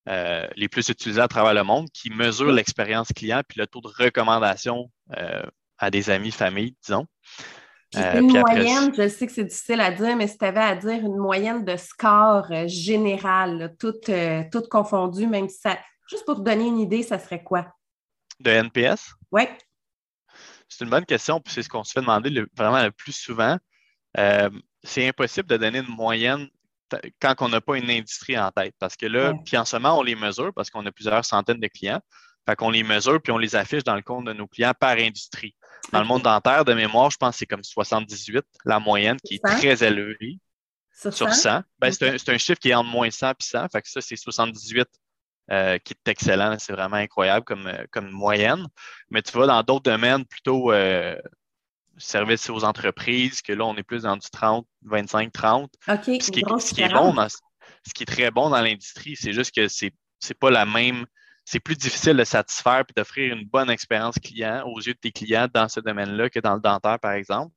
euh, 0.09 0.47
les 0.57 0.67
plus 0.67 0.89
utilisés 0.89 1.21
à 1.21 1.29
travers 1.29 1.53
le 1.53 1.63
monde, 1.63 1.91
qui 1.93 2.09
mesure 2.09 2.51
l'expérience 2.53 3.09
client 3.09 3.43
puis 3.47 3.61
le 3.61 3.67
taux 3.67 3.83
de 3.83 3.89
recommandation 3.89 4.91
euh, 5.19 5.43
à 5.77 5.91
des 5.91 6.09
amis, 6.09 6.31
familles, 6.31 6.75
disons. 6.87 7.07
Une 7.95 8.41
moyenne, 8.41 8.95
je 8.97 9.09
sais 9.11 9.27
que 9.27 9.33
c'est 9.35 9.45
difficile 9.45 9.83
à 9.83 9.91
dire, 9.91 10.17
mais 10.17 10.27
si 10.27 10.39
tu 10.39 10.47
avais 10.47 10.61
à 10.61 10.75
dire 10.75 11.05
une 11.05 11.19
moyenne 11.19 11.63
de 11.63 11.77
score 11.77 12.51
général, 12.67 13.77
toute, 13.79 14.09
euh, 14.09 14.43
confondue, 14.71 15.27
même 15.27 15.51
si 15.51 15.59
ça. 15.59 15.77
Juste 16.09 16.25
pour 16.25 16.37
te 16.37 16.41
donner 16.41 16.67
une 16.67 16.81
idée, 16.81 17.03
ça 17.03 17.19
serait 17.19 17.43
quoi? 17.43 17.67
De 18.41 18.51
NPS? 18.51 19.13
Oui. 19.31 19.43
C'est 20.69 20.85
une 20.85 20.91
bonne 20.91 21.07
question, 21.07 21.41
puis 21.41 21.53
c'est 21.53 21.63
ce 21.63 21.69
qu'on 21.69 21.85
se 21.85 21.93
fait 21.93 22.01
demander 22.01 22.45
vraiment 22.57 22.83
le 22.83 22.91
plus 22.91 23.13
souvent. 23.13 23.57
c'est 24.15 25.09
impossible 25.09 25.49
de 25.49 25.57
donner 25.57 25.79
une 25.79 25.95
moyenne 25.95 26.49
quand 27.21 27.35
on 27.41 27.49
n'a 27.49 27.61
pas 27.61 27.77
une 27.77 27.91
industrie 27.91 28.39
en 28.39 28.51
tête. 28.51 28.75
Parce 28.79 28.97
que 28.97 29.07
là, 29.07 29.35
puis 29.45 29.57
en 29.57 29.65
ce 29.65 29.77
moment, 29.77 29.99
on 29.99 30.03
les 30.03 30.15
mesure 30.15 30.53
parce 30.55 30.71
qu'on 30.71 30.85
a 30.87 30.93
plusieurs 30.93 31.25
centaines 31.25 31.61
de 31.61 31.69
clients. 31.69 32.01
Fait 32.49 32.55
qu'on 32.55 32.71
les 32.71 32.85
mesure 32.85 33.21
puis 33.21 33.33
on 33.33 33.39
les 33.39 33.57
affiche 33.57 33.83
dans 33.83 33.97
le 33.97 34.03
compte 34.03 34.27
de 34.27 34.33
nos 34.33 34.47
clients 34.47 34.75
par 34.79 34.97
industrie. 34.97 35.57
Dans 35.93 36.01
le 36.01 36.07
monde 36.07 36.23
dentaire, 36.23 36.65
de 36.65 36.75
mémoire, 36.75 37.11
je 37.11 37.17
pense 37.17 37.35
que 37.35 37.39
c'est 37.39 37.47
comme 37.47 37.65
78, 37.65 38.45
la 38.65 38.79
moyenne, 38.79 39.19
qui 39.25 39.35
est 39.35 39.45
très 39.45 39.85
élevée. 39.85 40.39
Sur 40.93 41.33
100. 41.33 41.61
Ben, 41.79 41.93
c'est, 41.93 42.29
un, 42.31 42.39
chiffre 42.39 42.59
qui 42.59 42.71
est 42.71 42.75
entre 42.75 42.89
moins 42.89 43.11
100 43.11 43.31
et 43.31 43.35
100. 43.41 43.69
Fait 43.69 43.83
que 43.83 43.89
ça, 43.89 44.01
c'est 44.01 44.17
78 44.17 44.89
euh, 45.51 45.79
qui 45.79 45.95
est 45.95 46.11
excellent. 46.11 46.57
C'est 46.59 46.73
vraiment 46.73 46.97
incroyable 46.97 47.45
comme, 47.45 47.67
euh, 47.67 47.85
comme 47.91 48.11
moyenne. 48.11 48.67
Mais 49.11 49.23
tu 49.23 49.33
vois, 49.33 49.47
dans 49.47 49.63
d'autres 49.63 49.91
domaines, 49.91 50.25
plutôt 50.25 50.73
euh, 50.73 51.17
services 51.99 52.51
aux 52.51 52.65
entreprises, 52.65 53.43
que 53.43 53.53
là, 53.53 53.65
on 53.65 53.77
est 53.77 53.83
plus 53.83 54.03
dans 54.03 54.17
du 54.17 54.29
30, 54.29 54.67
25, 54.83 55.33
30. 55.33 55.71
OK. 55.89 55.99
Ce 56.05 56.31
qui, 56.31 56.41
est, 56.41 56.61
ce 56.61 56.75
qui 56.75 56.83
est 56.83 56.93
bon 56.93 57.15
ce 57.87 57.95
qui 57.95 58.03
est 58.03 58.07
très 58.07 58.31
bon 58.31 58.51
dans 58.51 58.61
l'industrie, 58.61 59.17
c'est 59.17 59.33
juste 59.33 59.55
que 59.55 59.69
c'est, 59.69 59.93
c'est 60.19 60.39
pas 60.39 60.51
la 60.51 60.67
même. 60.67 61.07
C'est 61.45 61.61
plus 61.61 61.77
difficile 61.77 62.17
de 62.17 62.25
satisfaire 62.25 62.81
et 62.81 62.93
d'offrir 62.97 63.33
une 63.33 63.47
bonne 63.47 63.71
expérience 63.71 64.17
client 64.19 64.65
aux 64.67 64.81
yeux 64.81 64.95
de 64.95 64.99
tes 64.99 65.13
clients 65.13 65.47
dans 65.53 65.69
ce 65.69 65.79
domaine-là 65.79 66.29
que 66.29 66.41
dans 66.41 66.55
le 66.55 66.61
dentaire, 66.61 66.99
par 66.99 67.13
exemple. 67.13 67.55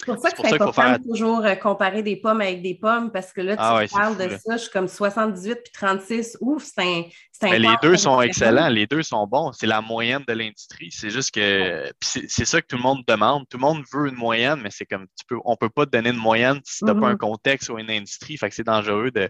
C'est 0.00 0.14
pour 0.14 0.22
ça 0.22 0.30
que 0.30 0.36
c'est 0.42 0.54
important 0.54 0.92
de 0.92 1.08
toujours 1.08 1.44
euh, 1.44 1.54
comparer 1.56 2.04
des 2.04 2.16
pommes 2.16 2.40
avec 2.40 2.62
des 2.62 2.76
pommes 2.76 3.10
parce 3.10 3.32
que 3.32 3.40
là, 3.40 3.56
tu 3.56 3.62
ah 3.62 3.82
parles 3.90 4.16
de 4.16 4.36
ça, 4.36 4.56
je 4.56 4.62
suis 4.62 4.70
comme 4.70 4.86
78 4.86 5.54
puis 5.54 5.72
36. 5.72 6.38
Ouf, 6.40 6.62
c'est 6.62 6.82
un. 6.82 7.02
un 7.42 7.58
les 7.58 7.74
deux 7.82 7.96
sont 7.96 8.20
excellents, 8.20 8.68
les 8.68 8.86
deux 8.86 9.02
sont 9.02 9.26
bons. 9.26 9.50
C'est 9.52 9.66
la 9.66 9.80
moyenne 9.80 10.22
de 10.28 10.32
l'industrie. 10.32 10.90
C'est 10.92 11.10
juste 11.10 11.32
que. 11.32 11.90
C'est 12.00 12.44
ça 12.44 12.62
que 12.62 12.66
tout 12.68 12.76
le 12.76 12.82
monde 12.82 13.02
demande. 13.08 13.48
Tout 13.48 13.58
le 13.58 13.62
monde 13.62 13.82
veut 13.92 14.08
une 14.08 14.14
moyenne, 14.14 14.60
mais 14.62 14.70
c'est 14.70 14.86
comme 14.86 15.06
tu 15.18 15.24
peux, 15.26 15.38
on 15.44 15.52
ne 15.52 15.56
peut 15.56 15.70
pas 15.70 15.84
te 15.84 15.90
donner 15.90 16.10
une 16.10 16.16
moyenne 16.16 16.60
si 16.64 16.78
tu 16.78 16.84
n'as 16.84 16.94
pas 16.94 17.08
un 17.08 17.14
mm-hmm. 17.14 17.18
contexte 17.18 17.68
ou 17.68 17.78
une 17.78 17.90
industrie. 17.90 18.36
Fait 18.36 18.48
que 18.48 18.54
c'est 18.54 18.66
dangereux 18.66 19.10
de. 19.10 19.28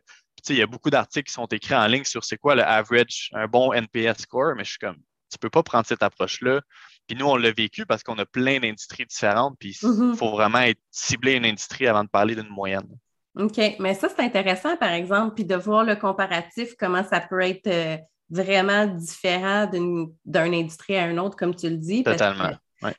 il 0.50 0.56
y 0.56 0.62
a 0.62 0.66
beaucoup 0.66 0.90
d'articles 0.90 1.28
qui 1.28 1.32
sont 1.32 1.46
écrits 1.46 1.76
en 1.76 1.87
ligne 1.87 2.04
sur 2.04 2.25
c'est 2.25 2.37
quoi 2.37 2.54
le 2.54 2.62
average, 2.62 3.30
un 3.32 3.46
bon 3.46 3.72
NPS 3.72 4.18
score, 4.18 4.54
mais 4.54 4.64
je 4.64 4.70
suis 4.70 4.78
comme, 4.78 4.98
tu 5.30 5.37
ne 5.37 5.40
peux 5.40 5.50
pas 5.50 5.62
prendre 5.62 5.87
cette 5.87 6.02
approche-là 6.02 6.61
puis 7.08 7.16
nous, 7.16 7.26
on 7.26 7.37
l'a 7.37 7.50
vécu 7.50 7.87
parce 7.87 8.02
qu'on 8.02 8.18
a 8.18 8.26
plein 8.26 8.61
d'industries 8.61 9.06
différentes, 9.06 9.56
puis 9.58 9.76
il 9.82 9.88
mm-hmm. 9.88 10.16
faut 10.16 10.30
vraiment 10.30 10.58
être 10.58 10.80
ciblé 10.90 11.32
une 11.32 11.47
industrie 11.47 11.87
avant 11.87 12.04
de 12.04 12.08
parler 12.08 12.35
d'une 12.35 12.50
moyenne. 12.50 12.87
OK, 13.35 13.58
mais 13.78 13.94
ça, 13.94 14.08
c'est 14.14 14.23
intéressant, 14.23 14.76
par 14.76 14.90
exemple, 14.90 15.35
puis 15.35 15.44
de 15.47 15.54
voir 15.54 15.85
le 15.85 15.97
comparatif, 15.97 16.75
comment 16.78 17.02
ça 17.02 17.20
peut 17.20 17.40
être 17.40 17.66
euh, 17.66 17.97
vraiment 18.28 18.87
différent 18.87 19.66
d'une 19.66 20.12
industrie 20.54 20.97
à 20.97 21.06
une 21.06 21.18
autre, 21.18 21.37
comme 21.37 21.54
tu 21.54 21.70
le 21.70 21.78
dis. 21.78 22.04
Totalement. 22.04 22.50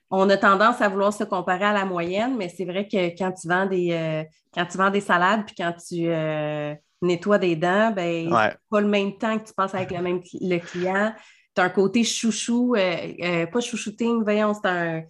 On 0.09 0.29
a 0.29 0.37
tendance 0.37 0.81
à 0.81 0.89
vouloir 0.89 1.13
se 1.13 1.23
comparer 1.23 1.65
à 1.65 1.73
la 1.73 1.85
moyenne, 1.85 2.35
mais 2.35 2.49
c'est 2.49 2.65
vrai 2.65 2.87
que 2.87 3.15
quand 3.15 3.31
tu 3.31 3.47
vends 3.47 3.65
des, 3.67 3.91
euh, 3.91 4.23
quand 4.53 4.65
tu 4.65 4.77
vends 4.77 4.89
des 4.89 5.01
salades, 5.01 5.45
puis 5.45 5.55
quand 5.55 5.73
tu 5.73 6.07
euh, 6.07 6.73
nettoies 7.01 7.37
des 7.37 7.55
dents, 7.55 7.91
ben, 7.91 8.29
pas 8.69 8.81
le 8.81 8.87
même 8.87 9.17
temps 9.17 9.37
que 9.37 9.47
tu 9.47 9.53
passes 9.53 9.75
avec 9.75 9.91
le 9.91 10.01
même 10.01 10.21
le 10.41 10.57
client 10.57 11.13
un 11.59 11.69
côté 11.69 12.03
chouchou, 12.03 12.75
euh, 12.75 13.13
euh, 13.21 13.45
pas 13.47 13.61
chouchouting, 13.61 14.23
voyons, 14.23 14.53
c'est 14.53 14.67
un 14.67 15.03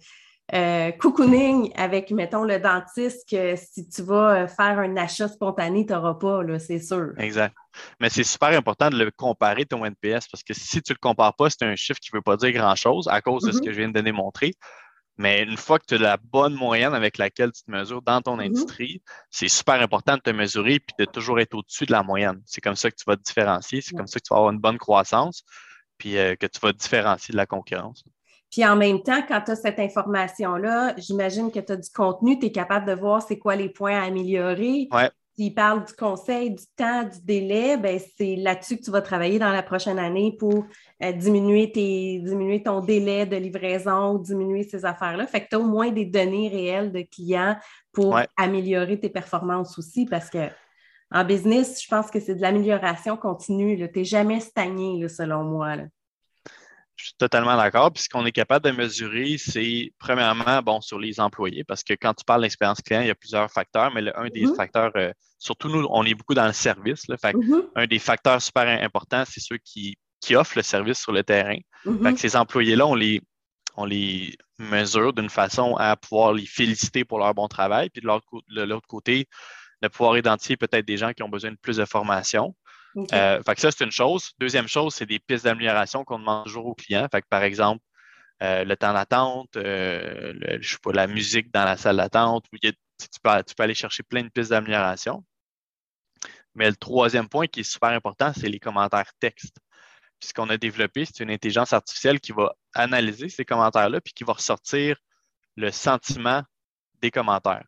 euh, 0.52 0.90
cocooning 0.92 1.72
avec, 1.76 2.10
mettons, 2.10 2.44
le 2.44 2.58
dentiste 2.58 3.28
que 3.28 3.54
si 3.56 3.88
tu 3.88 4.02
vas 4.02 4.48
faire 4.48 4.78
un 4.80 4.96
achat 4.96 5.28
spontané, 5.28 5.86
tu 5.86 5.92
n'auras 5.92 6.14
pas, 6.14 6.42
c'est 6.58 6.80
sûr. 6.80 7.12
Exact. 7.18 7.54
Mais 8.00 8.08
c'est 8.08 8.24
super 8.24 8.48
important 8.48 8.90
de 8.90 8.96
le 8.96 9.10
comparer 9.12 9.64
ton 9.64 9.84
NPS 9.84 10.26
parce 10.28 10.42
que 10.42 10.52
si 10.54 10.82
tu 10.82 10.92
ne 10.92 10.94
le 10.94 10.98
compares 11.00 11.36
pas, 11.36 11.50
c'est 11.50 11.62
un 11.62 11.76
chiffre 11.76 12.00
qui 12.00 12.10
ne 12.12 12.18
veut 12.18 12.22
pas 12.22 12.36
dire 12.36 12.52
grand-chose 12.52 13.06
à 13.08 13.20
cause 13.20 13.44
de 13.44 13.52
ce 13.52 13.58
mm-hmm. 13.58 13.64
que 13.64 13.72
je 13.72 13.78
viens 13.78 13.88
de 13.90 14.00
démontrer. 14.00 14.54
Mais 15.18 15.42
une 15.42 15.56
fois 15.56 15.78
que 15.78 15.84
tu 15.86 15.94
as 15.94 15.98
la 15.98 16.16
bonne 16.16 16.54
moyenne 16.54 16.94
avec 16.94 17.18
laquelle 17.18 17.52
tu 17.52 17.62
te 17.62 17.70
mesures 17.70 18.02
dans 18.02 18.20
ton 18.20 18.38
mm-hmm. 18.38 18.46
industrie, 18.46 19.02
c'est 19.30 19.48
super 19.48 19.80
important 19.80 20.16
de 20.16 20.22
te 20.22 20.30
mesurer 20.30 20.74
et 20.74 20.82
de 20.98 21.04
toujours 21.04 21.38
être 21.38 21.54
au-dessus 21.54 21.86
de 21.86 21.92
la 21.92 22.02
moyenne. 22.02 22.42
C'est 22.44 22.60
comme 22.60 22.74
ça 22.74 22.90
que 22.90 22.96
tu 22.96 23.04
vas 23.06 23.16
te 23.16 23.22
différencier, 23.22 23.82
c'est 23.82 23.94
comme 23.94 24.08
ça 24.08 24.18
que 24.18 24.24
tu 24.24 24.34
vas 24.34 24.38
avoir 24.38 24.52
une 24.52 24.58
bonne 24.58 24.78
croissance 24.78 25.44
puis 26.00 26.18
euh, 26.18 26.34
que 26.34 26.46
tu 26.46 26.58
vas 26.60 26.72
différencier 26.72 27.32
de 27.32 27.36
la 27.36 27.46
concurrence. 27.46 28.02
Puis 28.50 28.66
en 28.66 28.74
même 28.74 29.02
temps, 29.02 29.22
quand 29.28 29.42
tu 29.42 29.52
as 29.52 29.56
cette 29.56 29.78
information-là, 29.78 30.94
j'imagine 30.96 31.52
que 31.52 31.60
tu 31.60 31.72
as 31.72 31.76
du 31.76 31.90
contenu, 31.90 32.38
tu 32.38 32.46
es 32.46 32.52
capable 32.52 32.86
de 32.86 32.94
voir 32.94 33.22
c'est 33.22 33.38
quoi 33.38 33.54
les 33.54 33.68
points 33.68 33.96
à 33.96 34.06
améliorer. 34.06 34.88
Ouais. 34.90 35.10
S'il 35.36 35.54
parle 35.54 35.84
du 35.84 35.92
conseil, 35.92 36.50
du 36.50 36.64
temps, 36.76 37.04
du 37.04 37.20
délai, 37.22 37.76
ben 37.76 38.00
c'est 38.18 38.34
là-dessus 38.34 38.78
que 38.78 38.82
tu 38.82 38.90
vas 38.90 39.00
travailler 39.02 39.38
dans 39.38 39.52
la 39.52 39.62
prochaine 39.62 39.98
année 39.98 40.36
pour 40.36 40.66
euh, 41.02 41.12
diminuer, 41.12 41.70
tes, 41.70 42.18
diminuer 42.18 42.62
ton 42.62 42.80
délai 42.80 43.24
de 43.24 43.36
livraison, 43.36 44.18
diminuer 44.18 44.64
ces 44.64 44.84
affaires-là. 44.84 45.26
Fait 45.26 45.42
que 45.42 45.48
tu 45.50 45.56
as 45.56 45.60
au 45.60 45.64
moins 45.64 45.90
des 45.90 46.04
données 46.04 46.48
réelles 46.48 46.92
de 46.92 47.02
clients 47.02 47.56
pour 47.92 48.18
améliorer 48.36 48.98
tes 48.98 49.10
performances 49.10 49.78
aussi 49.78 50.06
parce 50.06 50.28
que 50.28 50.48
en 51.12 51.24
business, 51.24 51.82
je 51.82 51.88
pense 51.88 52.10
que 52.10 52.20
c'est 52.20 52.36
de 52.36 52.40
l'amélioration 52.40 53.16
continue. 53.16 53.76
Tu 53.76 53.98
n'es 53.98 54.04
jamais 54.04 54.40
stagné, 54.40 55.08
selon 55.08 55.42
moi. 55.42 55.76
Je 56.96 57.06
suis 57.06 57.14
totalement 57.18 57.56
d'accord. 57.56 57.90
Puis 57.92 58.04
ce 58.04 58.08
qu'on 58.08 58.26
est 58.26 58.32
capable 58.32 58.64
de 58.66 58.70
mesurer, 58.70 59.36
c'est 59.38 59.92
premièrement, 59.98 60.62
bon, 60.62 60.80
sur 60.80 60.98
les 60.98 61.18
employés, 61.18 61.64
parce 61.64 61.82
que 61.82 61.94
quand 61.94 62.14
tu 62.14 62.24
parles 62.24 62.42
d'expérience 62.42 62.80
client, 62.80 63.00
il 63.00 63.08
y 63.08 63.10
a 63.10 63.14
plusieurs 63.14 63.50
facteurs, 63.50 63.92
mais 63.92 64.02
un 64.14 64.28
des 64.28 64.42
mm-hmm. 64.42 64.54
facteurs, 64.54 64.92
euh, 64.96 65.10
surtout 65.38 65.68
nous, 65.68 65.86
on 65.90 66.04
est 66.04 66.14
beaucoup 66.14 66.34
dans 66.34 66.46
le 66.46 66.52
service. 66.52 67.06
fait 67.06 67.32
mm-hmm. 67.32 67.70
Un 67.74 67.86
des 67.86 67.98
facteurs 67.98 68.40
super 68.40 68.66
importants, 68.82 69.24
c'est 69.26 69.40
ceux 69.40 69.58
qui, 69.58 69.96
offrent 70.34 70.56
le 70.56 70.62
service 70.62 71.00
sur 71.00 71.12
le 71.12 71.24
terrain. 71.24 71.56
Mm-hmm. 71.86 72.16
ces 72.18 72.36
employés-là, 72.36 72.86
on 72.86 72.94
les, 72.94 73.20
on 73.76 73.86
les 73.86 74.36
mesure 74.58 75.12
d'une 75.12 75.30
façon 75.30 75.74
à 75.76 75.96
pouvoir 75.96 76.34
les 76.34 76.46
féliciter 76.46 77.04
pour 77.04 77.18
leur 77.18 77.34
bon 77.34 77.48
travail. 77.48 77.88
Puis 77.88 78.02
de 78.02 78.62
l'autre 78.62 78.86
côté, 78.86 79.26
de 79.82 79.88
pouvoir 79.88 80.18
identifier 80.18 80.56
peut-être 80.56 80.86
des 80.86 80.96
gens 80.96 81.12
qui 81.12 81.22
ont 81.22 81.28
besoin 81.28 81.52
de 81.52 81.56
plus 81.56 81.76
de 81.76 81.84
formation. 81.84 82.54
Euh, 83.12 83.42
fait 83.42 83.54
que 83.54 83.60
ça, 83.60 83.70
c'est 83.70 83.84
une 83.84 83.92
chose. 83.92 84.32
Deuxième 84.38 84.68
chose, 84.68 84.94
c'est 84.94 85.06
des 85.06 85.18
pistes 85.18 85.44
d'amélioration 85.44 86.04
qu'on 86.04 86.18
demande 86.18 86.44
toujours 86.44 86.66
aux 86.66 86.74
clients. 86.74 87.06
Fait 87.10 87.22
que, 87.22 87.28
par 87.28 87.42
exemple, 87.42 87.82
euh, 88.42 88.64
le 88.64 88.76
temps 88.76 88.92
d'attente, 88.92 89.56
euh, 89.56 90.34
je 90.60 90.72
sais 90.72 90.78
pas, 90.82 90.92
la 90.92 91.06
musique 91.06 91.52
dans 91.52 91.64
la 91.64 91.76
salle 91.76 91.98
d'attente, 91.98 92.46
tu, 92.52 92.70
peux, 93.22 93.42
tu 93.44 93.54
peux 93.54 93.62
aller 93.62 93.74
chercher 93.74 94.02
plein 94.02 94.22
de 94.22 94.28
pistes 94.28 94.50
d'amélioration. 94.50 95.24
Mais 96.54 96.68
le 96.68 96.76
troisième 96.76 97.28
point 97.28 97.46
qui 97.46 97.60
est 97.60 97.70
super 97.70 97.90
important, 97.90 98.32
c'est 98.34 98.48
les 98.48 98.58
commentaires 98.58 99.12
texte. 99.20 99.56
Puis 100.18 100.28
ce 100.28 100.34
qu'on 100.34 100.50
a 100.50 100.58
développé, 100.58 101.04
c'est 101.04 101.22
une 101.22 101.30
intelligence 101.30 101.72
artificielle 101.72 102.20
qui 102.20 102.32
va 102.32 102.54
analyser 102.74 103.28
ces 103.28 103.44
commentaires-là 103.44 104.00
puis 104.00 104.12
qui 104.12 104.24
va 104.24 104.34
ressortir 104.34 104.96
le 105.56 105.70
sentiment 105.70 106.42
des 107.00 107.10
commentaires. 107.10 107.64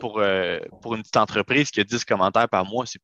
Pour, 0.00 0.18
euh, 0.18 0.58
pour 0.80 0.94
une 0.94 1.02
petite 1.02 1.16
entreprise 1.16 1.70
qui 1.70 1.80
a 1.80 1.84
10 1.84 2.04
commentaires 2.04 2.48
par 2.48 2.64
mois, 2.64 2.86
c'est 2.86 3.00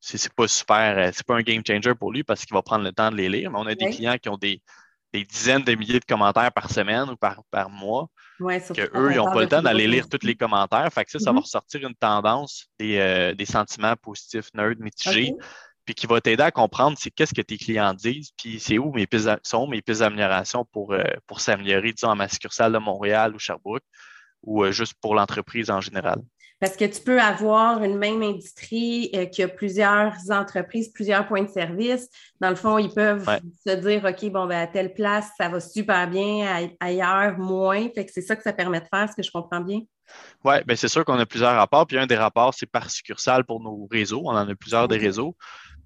c'est 0.00 0.32
pas 0.32 0.48
super, 0.48 0.98
euh, 0.98 1.10
c'est 1.12 1.26
pas 1.26 1.36
un 1.36 1.42
game 1.42 1.62
changer 1.66 1.94
pour 1.94 2.12
lui 2.12 2.22
parce 2.22 2.44
qu'il 2.44 2.54
va 2.54 2.62
prendre 2.62 2.84
le 2.84 2.92
temps 2.92 3.10
de 3.10 3.16
les 3.16 3.28
lire. 3.28 3.50
Mais 3.50 3.58
on 3.58 3.66
a 3.66 3.74
des 3.74 3.90
clients 3.90 4.16
qui 4.20 4.28
ont 4.28 4.36
des, 4.36 4.62
dizaines 5.12 5.64
de 5.64 5.74
milliers 5.74 5.98
de 5.98 6.04
commentaires 6.04 6.52
par 6.52 6.70
semaine 6.70 7.10
ou 7.10 7.16
par, 7.16 7.42
par 7.50 7.68
mois. 7.68 8.08
Ouais, 8.38 8.60
que 8.60 8.96
eux, 8.96 9.10
ils 9.10 9.16
n'ont 9.16 9.32
pas 9.32 9.40
le 9.40 9.48
temps 9.48 9.62
d'aller 9.62 9.86
lire 9.86 10.08
tous 10.08 10.24
les 10.24 10.34
commentaires. 10.36 10.88
Fait 10.92 11.04
que 11.04 11.10
ça, 11.10 11.18
ça 11.18 11.32
va 11.32 11.38
mm-hmm. 11.38 11.42
ressortir 11.42 11.86
une 11.86 11.94
tendance 11.94 12.66
des, 12.78 12.98
euh, 12.98 13.34
des 13.34 13.44
sentiments 13.44 13.96
positifs, 13.96 14.48
neutres, 14.54 14.80
mitigés. 14.80 15.34
Puis 15.84 15.94
qui 15.94 16.06
va 16.06 16.20
t'aider 16.20 16.42
à 16.42 16.50
comprendre 16.50 16.96
c'est 17.00 17.10
qu'est-ce 17.10 17.34
que 17.34 17.42
tes 17.42 17.56
clients 17.56 17.94
disent, 17.94 18.30
puis 18.36 18.60
c'est 18.60 18.78
où 18.78 18.92
mes 18.92 19.06
pistes, 19.06 19.30
sont 19.42 19.66
mes 19.66 19.82
pistes 19.82 20.00
d'amélioration 20.00 20.64
pour, 20.72 20.94
pour 21.26 21.40
s'améliorer, 21.40 21.92
disons, 21.92 22.10
à 22.10 22.14
ma 22.14 22.28
succursale 22.28 22.72
de 22.72 22.78
Montréal 22.78 23.34
ou 23.34 23.38
Sherbrooke 23.38 23.82
ou 24.42 24.64
euh, 24.64 24.72
juste 24.72 24.94
pour 25.00 25.14
l'entreprise 25.14 25.70
en 25.70 25.80
général? 25.80 26.20
Parce 26.60 26.76
que 26.76 26.84
tu 26.84 27.00
peux 27.00 27.18
avoir 27.18 27.82
une 27.82 27.96
même 27.96 28.22
industrie 28.22 29.10
euh, 29.14 29.24
qui 29.24 29.42
a 29.42 29.48
plusieurs 29.48 30.12
entreprises, 30.28 30.90
plusieurs 30.92 31.26
points 31.26 31.42
de 31.42 31.48
service. 31.48 32.06
Dans 32.38 32.50
le 32.50 32.54
fond, 32.54 32.76
ils 32.76 32.92
peuvent 32.92 33.26
se 33.66 33.74
dire 33.76 34.04
OK, 34.04 34.30
bon, 34.30 34.46
ben, 34.46 34.60
à 34.60 34.66
telle 34.66 34.92
place, 34.92 35.30
ça 35.38 35.48
va 35.48 35.58
super 35.58 36.08
bien, 36.08 36.68
ailleurs, 36.78 37.38
moins. 37.38 37.88
Fait 37.94 38.04
que 38.04 38.12
c'est 38.12 38.20
ça 38.20 38.36
que 38.36 38.42
ça 38.42 38.52
permet 38.52 38.80
de 38.80 38.86
faire, 38.92 39.08
ce 39.08 39.16
que 39.16 39.22
je 39.22 39.30
comprends 39.30 39.60
bien? 39.60 39.80
Oui, 40.44 40.56
bien 40.66 40.76
c'est 40.76 40.88
sûr 40.88 41.02
qu'on 41.04 41.18
a 41.18 41.24
plusieurs 41.24 41.54
rapports. 41.54 41.86
Puis 41.86 41.96
un 41.96 42.06
des 42.06 42.16
rapports, 42.16 42.52
c'est 42.52 42.66
par 42.66 42.90
succursale 42.90 43.44
pour 43.44 43.62
nos 43.62 43.88
réseaux. 43.90 44.22
On 44.24 44.32
en 44.32 44.46
a 44.46 44.54
plusieurs 44.54 44.86
des 44.86 44.98
réseaux. 44.98 45.34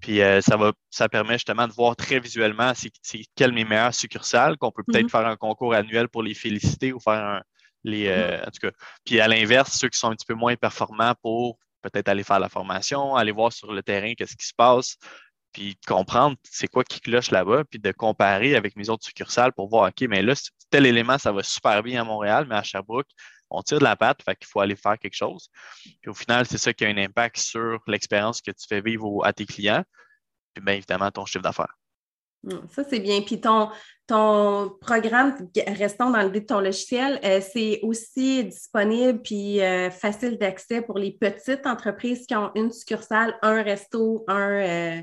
Puis 0.01 0.21
euh, 0.21 0.41
ça, 0.41 0.57
va, 0.57 0.73
ça 0.89 1.07
permet 1.07 1.33
justement 1.33 1.69
de 1.69 1.73
voir 1.73 1.95
très 1.95 2.19
visuellement 2.19 2.73
c'est, 2.75 2.91
quelles 3.33 3.53
mes 3.53 3.63
meilleures 3.63 3.93
succursales, 3.93 4.57
qu'on 4.57 4.71
peut 4.71 4.83
peut-être 4.85 5.05
mm-hmm. 5.05 5.09
faire 5.09 5.25
un 5.25 5.37
concours 5.37 5.73
annuel 5.73 6.09
pour 6.09 6.21
les 6.21 6.33
féliciter 6.33 6.91
ou 6.91 6.99
faire 6.99 7.23
un, 7.23 7.41
les, 7.85 8.07
euh, 8.07 8.41
en 8.41 8.51
tout 8.51 8.59
cas. 8.61 8.71
Puis 9.05 9.19
à 9.19 9.27
l'inverse, 9.27 9.77
ceux 9.77 9.89
qui 9.89 9.97
sont 9.99 10.09
un 10.09 10.15
petit 10.15 10.25
peu 10.25 10.33
moins 10.33 10.55
performants 10.55 11.13
pour 11.21 11.57
peut-être 11.81 12.09
aller 12.09 12.23
faire 12.23 12.39
la 12.39 12.49
formation, 12.49 13.15
aller 13.15 13.31
voir 13.31 13.53
sur 13.53 13.71
le 13.71 13.83
terrain 13.83 14.13
qu'est-ce 14.15 14.35
qui 14.35 14.47
se 14.47 14.53
passe, 14.55 14.97
puis 15.53 15.77
comprendre 15.87 16.35
c'est 16.43 16.67
quoi 16.67 16.83
qui 16.83 16.99
cloche 16.99 17.31
là-bas, 17.31 17.63
puis 17.65 17.79
de 17.79 17.91
comparer 17.91 18.55
avec 18.55 18.75
mes 18.75 18.89
autres 18.89 19.05
succursales 19.05 19.53
pour 19.53 19.69
voir, 19.69 19.89
OK, 19.89 20.01
mais 20.09 20.21
là, 20.21 20.33
tel 20.69 20.85
élément, 20.85 21.17
ça 21.17 21.31
va 21.31 21.43
super 21.43 21.83
bien 21.83 22.01
à 22.01 22.03
Montréal, 22.03 22.45
mais 22.49 22.55
à 22.55 22.63
Sherbrooke, 22.63 23.07
on 23.49 23.61
tire 23.61 23.79
de 23.79 23.83
la 23.83 23.95
patte, 23.95 24.23
fait 24.23 24.35
qu'il 24.35 24.47
faut 24.47 24.59
aller 24.59 24.75
faire 24.75 24.97
quelque 24.97 25.15
chose. 25.15 25.49
Puis 25.83 26.09
au 26.09 26.13
final, 26.13 26.45
c'est 26.47 26.57
ça 26.57 26.73
qui 26.73 26.83
a 26.85 26.89
un 26.89 26.97
impact 26.97 27.37
sur 27.37 27.79
l'expérience 27.87 28.41
que 28.41 28.51
tu 28.51 28.67
fais 28.67 28.81
vivre 28.81 29.23
à 29.23 29.31
tes 29.33 29.45
clients, 29.45 29.83
puis 30.53 30.63
bien 30.63 30.75
évidemment 30.75 31.11
ton 31.11 31.25
chiffre 31.25 31.43
d'affaires. 31.43 31.75
Mm, 32.45 32.67
ça, 32.69 32.83
c'est 32.87 32.99
bien. 32.99 33.21
Puis 33.21 33.41
ton, 33.41 33.69
ton 34.07 34.71
programme, 34.79 35.35
restons 35.67 36.11
dans 36.11 36.21
le 36.21 36.29
de 36.29 36.39
ton 36.39 36.59
logiciel, 36.59 37.19
euh, 37.23 37.41
c'est 37.41 37.79
aussi 37.81 38.45
disponible 38.45 39.21
puis 39.21 39.61
euh, 39.61 39.89
facile 39.89 40.37
d'accès 40.37 40.81
pour 40.81 40.99
les 40.99 41.11
petites 41.11 41.65
entreprises 41.65 42.25
qui 42.25 42.35
ont 42.35 42.51
une 42.55 42.71
succursale, 42.71 43.35
un 43.41 43.63
resto, 43.63 44.23
un, 44.27 44.51
euh, 44.51 45.01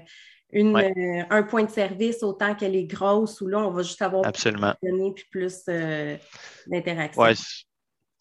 un 0.55 1.43
point 1.43 1.65
de 1.65 1.71
service, 1.71 2.23
autant 2.23 2.55
qu'elle 2.55 2.77
est 2.77 2.85
grosse 2.85 3.41
ou 3.41 3.49
là, 3.49 3.59
on 3.59 3.71
va 3.71 3.83
juste 3.83 4.03
avoir 4.03 4.25
Absolument. 4.27 4.75
plus 4.81 4.93
de 4.93 5.13
puis 5.13 5.25
plus 5.31 5.65
d'interaction 6.67 7.23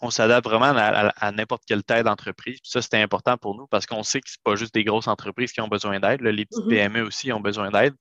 on 0.01 0.09
s'adapte 0.09 0.47
vraiment 0.47 0.73
à, 0.75 1.31
n'importe 1.31 1.63
quelle 1.65 1.83
taille 1.83 2.03
d'entreprise. 2.03 2.59
ça, 2.63 2.81
c'était 2.81 3.01
important 3.01 3.37
pour 3.37 3.55
nous 3.55 3.67
parce 3.67 3.85
qu'on 3.85 4.01
sait 4.01 4.19
que 4.19 4.29
ce 4.29 4.37
n'est 4.37 4.51
pas 4.51 4.55
juste 4.55 4.73
des 4.73 4.83
grosses 4.83 5.07
entreprises 5.07 5.51
qui 5.51 5.61
ont 5.61 5.67
besoin 5.67 5.99
d'aide. 5.99 6.21
Les 6.21 6.45
petites 6.45 6.65
mm-hmm. 6.65 6.69
PME 6.69 7.01
aussi 7.03 7.31
ont 7.31 7.39
besoin 7.39 7.69
d'aide. 7.69 7.93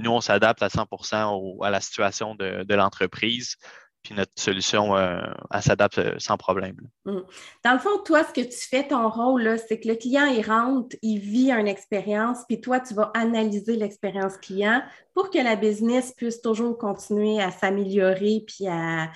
Nous, 0.00 0.10
on 0.10 0.20
s'adapte 0.20 0.62
à 0.62 0.68
100% 0.68 1.64
à 1.64 1.70
la 1.70 1.80
situation 1.80 2.34
de, 2.34 2.74
l'entreprise. 2.74 3.56
Puis 4.02 4.14
notre 4.14 4.32
solution, 4.36 4.96
euh, 4.96 5.20
elle 5.52 5.62
s'adapte 5.62 5.98
euh, 5.98 6.14
sans 6.16 6.38
problème. 6.38 6.76
Mm. 7.04 7.18
Dans 7.64 7.72
le 7.74 7.78
fond, 7.78 7.98
toi, 8.02 8.24
ce 8.24 8.32
que 8.32 8.40
tu 8.40 8.56
fais, 8.56 8.88
ton 8.88 9.10
rôle, 9.10 9.58
c'est 9.68 9.78
que 9.78 9.88
le 9.88 9.94
client, 9.94 10.24
il 10.24 10.42
rentre, 10.42 10.96
il 11.02 11.18
vit 11.18 11.50
une 11.50 11.68
expérience, 11.68 12.38
puis 12.48 12.62
toi, 12.62 12.80
tu 12.80 12.94
vas 12.94 13.10
analyser 13.12 13.76
l'expérience 13.76 14.38
client 14.38 14.82
pour 15.12 15.28
que 15.28 15.36
la 15.36 15.54
business 15.54 16.14
puisse 16.16 16.40
toujours 16.40 16.78
continuer 16.78 17.42
à 17.42 17.50
s'améliorer 17.50 18.42
puis 18.46 18.68
à, 18.68 19.10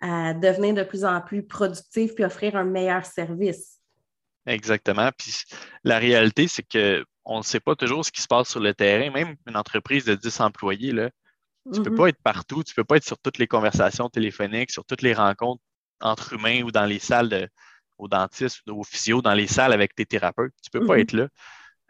à 0.00 0.32
devenir 0.32 0.72
de 0.72 0.84
plus 0.84 1.04
en 1.04 1.20
plus 1.20 1.42
productif 1.42 2.14
puis 2.14 2.24
offrir 2.24 2.56
un 2.56 2.64
meilleur 2.64 3.04
service. 3.04 3.79
Exactement. 4.46 5.10
Puis 5.16 5.44
la 5.84 5.98
réalité, 5.98 6.48
c'est 6.48 6.62
qu'on 6.62 7.38
ne 7.38 7.42
sait 7.42 7.60
pas 7.60 7.76
toujours 7.76 8.04
ce 8.04 8.10
qui 8.10 8.22
se 8.22 8.26
passe 8.26 8.48
sur 8.48 8.60
le 8.60 8.74
terrain. 8.74 9.10
Même 9.10 9.36
une 9.46 9.56
entreprise 9.56 10.04
de 10.04 10.14
10 10.14 10.40
employés, 10.40 10.92
là, 10.92 11.10
tu 11.72 11.78
ne 11.78 11.84
peux 11.84 11.90
mm-hmm. 11.90 11.96
pas 11.96 12.08
être 12.08 12.22
partout, 12.22 12.64
tu 12.64 12.72
ne 12.72 12.74
peux 12.76 12.84
pas 12.84 12.96
être 12.96 13.06
sur 13.06 13.18
toutes 13.18 13.38
les 13.38 13.46
conversations 13.46 14.08
téléphoniques, 14.08 14.70
sur 14.70 14.84
toutes 14.84 15.02
les 15.02 15.12
rencontres 15.12 15.62
entre 16.00 16.32
humains 16.32 16.62
ou 16.62 16.70
dans 16.70 16.86
les 16.86 16.98
salles 16.98 17.28
de, 17.28 17.48
au 17.98 18.08
dentiste 18.08 18.62
ou 18.66 18.80
au 18.80 18.84
physio, 18.84 19.20
dans 19.20 19.34
les 19.34 19.46
salles 19.46 19.72
avec 19.72 19.94
tes 19.94 20.06
thérapeutes. 20.06 20.54
Tu 20.62 20.70
ne 20.72 20.80
peux 20.80 20.86
pas 20.86 20.96
mm-hmm. 20.96 21.00
être 21.00 21.12
là. 21.12 21.28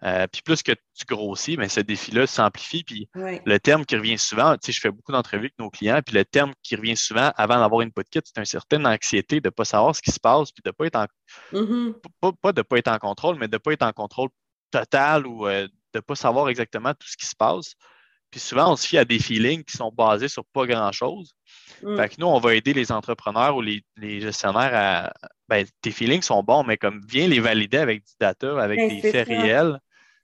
Euh, 0.03 0.27
puis 0.27 0.41
plus 0.43 0.63
que 0.63 0.73
tu 0.73 1.05
grossis, 1.07 1.57
mais 1.59 1.69
ce 1.69 1.81
défi-là 1.81 2.27
s'amplifie. 2.27 2.85
Puis 2.85 3.09
le 3.15 3.59
terme 3.59 3.85
qui 3.85 3.97
revient 3.97 4.19
souvent, 4.19 4.55
tu 4.55 4.67
sais, 4.67 4.73
je 4.73 4.81
fais 4.81 4.91
beaucoup 4.91 5.13
d'entrevues 5.13 5.47
avec 5.47 5.59
nos 5.59 5.69
clients, 5.69 6.01
puis 6.05 6.15
le 6.15 6.25
terme 6.25 6.53
qui 6.63 6.75
revient 6.75 6.97
souvent 6.97 7.33
avant 7.37 7.59
d'avoir 7.61 7.83
une 7.83 7.93
kit, 7.93 8.21
c'est 8.25 8.39
une 8.39 8.47
certaine 8.47 8.87
anxiété 8.87 9.41
de 9.41 9.49
ne 9.49 9.51
pas 9.51 9.65
savoir 9.65 9.95
ce 9.95 10.01
qui 10.01 10.11
se 10.11 10.21
passe, 10.21 10.53
puis 10.53 10.63
de 10.65 10.71
pas 10.71 10.87
être 10.87 10.97
en 10.97 11.07
mm-hmm. 11.53 11.95
pas, 12.41 12.53
de 12.53 12.61
ne 12.61 12.63
pas 12.63 12.79
être 12.79 12.89
en 12.89 12.99
contrôle, 12.99 13.37
mais 13.39 13.49
de 13.49 13.55
ne 13.55 13.59
pas 13.59 13.73
être 13.73 13.83
en 13.83 13.93
contrôle 13.93 14.31
total 14.71 15.27
ou 15.27 15.47
euh, 15.47 15.67
de 15.67 15.99
ne 15.99 16.01
pas 16.01 16.15
savoir 16.15 16.49
exactement 16.49 16.95
tout 16.95 17.09
ce 17.09 17.17
qui 17.17 17.27
se 17.27 17.37
passe. 17.37 17.75
Puis 18.31 18.41
souvent, 18.41 18.73
on 18.73 18.77
se 18.77 18.87
fie 18.87 18.99
à 18.99 19.05
des 19.05 19.19
feelings 19.19 19.65
qui 19.65 19.77
sont 19.77 19.91
basés 19.91 20.29
sur 20.29 20.45
pas 20.47 20.65
grand-chose. 20.65 21.35
Mm. 21.83 21.97
Fait 21.97 22.09
que 22.11 22.15
nous, 22.19 22.29
on 22.29 22.39
va 22.39 22.55
aider 22.55 22.73
les 22.73 22.93
entrepreneurs 22.93 23.57
ou 23.57 23.61
les, 23.61 23.83
gestionnaires 24.21 24.71
à. 24.73 25.13
Ben, 25.49 25.67
tes 25.83 25.91
feelings 25.91 26.23
sont 26.23 26.45
bons, 26.45 26.63
mais 26.63 26.77
comme 26.77 27.01
viens 27.09 27.27
les 27.27 27.41
valider 27.41 27.79
avec 27.79 28.05
du 28.05 28.13
data, 28.21 28.63
avec 28.63 28.79
ben, 28.79 28.89
des 28.89 29.11
faits 29.11 29.27
réels. 29.27 29.81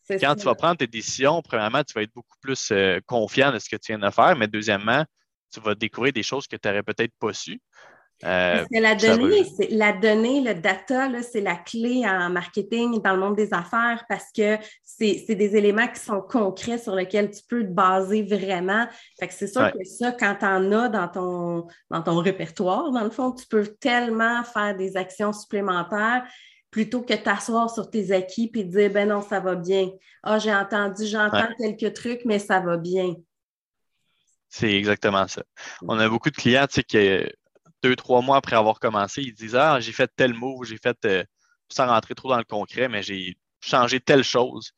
Quand 0.08 0.34
tu 0.36 0.44
vas 0.44 0.54
prendre 0.54 0.76
tes 0.76 0.86
décisions, 0.86 1.42
premièrement, 1.42 1.82
tu 1.82 1.92
vas 1.94 2.02
être 2.02 2.14
beaucoup 2.14 2.36
plus 2.40 2.70
euh, 2.70 3.00
confiant 3.06 3.52
de 3.52 3.58
ce 3.58 3.68
que 3.68 3.76
tu 3.76 3.92
viens 3.92 3.98
de 3.98 4.12
faire, 4.12 4.36
mais 4.36 4.46
deuxièmement, 4.46 5.04
tu 5.52 5.60
vas 5.60 5.74
découvrir 5.74 6.12
des 6.12 6.22
choses 6.22 6.46
que 6.46 6.56
tu 6.56 6.68
n'aurais 6.68 6.82
peut-être 6.82 7.12
pas 7.18 7.32
su. 7.32 7.60
Euh, 8.24 8.64
la 8.70 8.94
donnée, 8.94 9.44
la 9.70 9.92
donnée, 9.92 10.40
le 10.40 10.54
data, 10.54 11.10
c'est 11.22 11.42
la 11.42 11.56
clé 11.56 12.02
en 12.06 12.30
marketing 12.30 13.02
dans 13.02 13.12
le 13.12 13.20
monde 13.20 13.36
des 13.36 13.52
affaires 13.52 14.06
parce 14.08 14.32
que 14.34 14.56
c'est 14.82 15.34
des 15.34 15.54
éléments 15.54 15.86
qui 15.86 16.00
sont 16.00 16.22
concrets 16.22 16.78
sur 16.78 16.94
lesquels 16.94 17.30
tu 17.30 17.42
peux 17.46 17.62
te 17.62 17.68
baser 17.70 18.22
vraiment. 18.22 18.86
Fait 19.20 19.28
que 19.28 19.34
c'est 19.34 19.48
sûr 19.48 19.70
que 19.70 19.84
ça, 19.84 20.12
quand 20.12 20.34
tu 20.40 20.46
en 20.46 20.72
as 20.72 20.88
dans 20.88 21.08
ton, 21.08 21.66
dans 21.90 22.02
ton 22.02 22.16
répertoire, 22.16 22.90
dans 22.90 23.04
le 23.04 23.10
fond, 23.10 23.32
tu 23.32 23.46
peux 23.46 23.66
tellement 23.66 24.42
faire 24.44 24.74
des 24.74 24.96
actions 24.96 25.34
supplémentaires 25.34 26.24
plutôt 26.70 27.02
que 27.02 27.14
t'asseoir 27.14 27.70
sur 27.70 27.90
tes 27.90 28.12
acquis 28.12 28.50
et 28.54 28.64
dire 28.64 28.92
ben 28.92 29.08
non, 29.08 29.22
ça 29.22 29.40
va 29.40 29.54
bien. 29.54 29.90
Ah, 30.22 30.38
j'ai 30.38 30.54
entendu, 30.54 31.06
j'entends 31.06 31.48
quelques 31.58 31.94
trucs, 31.94 32.24
mais 32.24 32.38
ça 32.38 32.60
va 32.60 32.76
bien. 32.76 33.14
C'est 34.48 34.72
exactement 34.72 35.26
ça. 35.28 35.42
On 35.82 35.98
a 35.98 36.08
beaucoup 36.08 36.30
de 36.30 36.36
clients, 36.36 36.66
tu 36.66 36.76
sais, 36.76 36.82
qui 36.82 36.98
deux, 37.82 37.96
trois 37.96 38.22
mois 38.22 38.38
après 38.38 38.56
avoir 38.56 38.80
commencé, 38.80 39.22
ils 39.22 39.34
disent 39.34 39.56
Ah, 39.56 39.80
j'ai 39.80 39.92
fait 39.92 40.10
tel 40.16 40.34
mot, 40.34 40.64
j'ai 40.64 40.78
fait, 40.78 40.96
euh, 41.04 41.24
sans 41.68 41.86
rentrer 41.86 42.14
trop 42.14 42.30
dans 42.30 42.38
le 42.38 42.44
concret, 42.44 42.88
mais 42.88 43.02
j'ai 43.02 43.36
changé 43.60 44.00
telle 44.00 44.24
chose. 44.24 44.72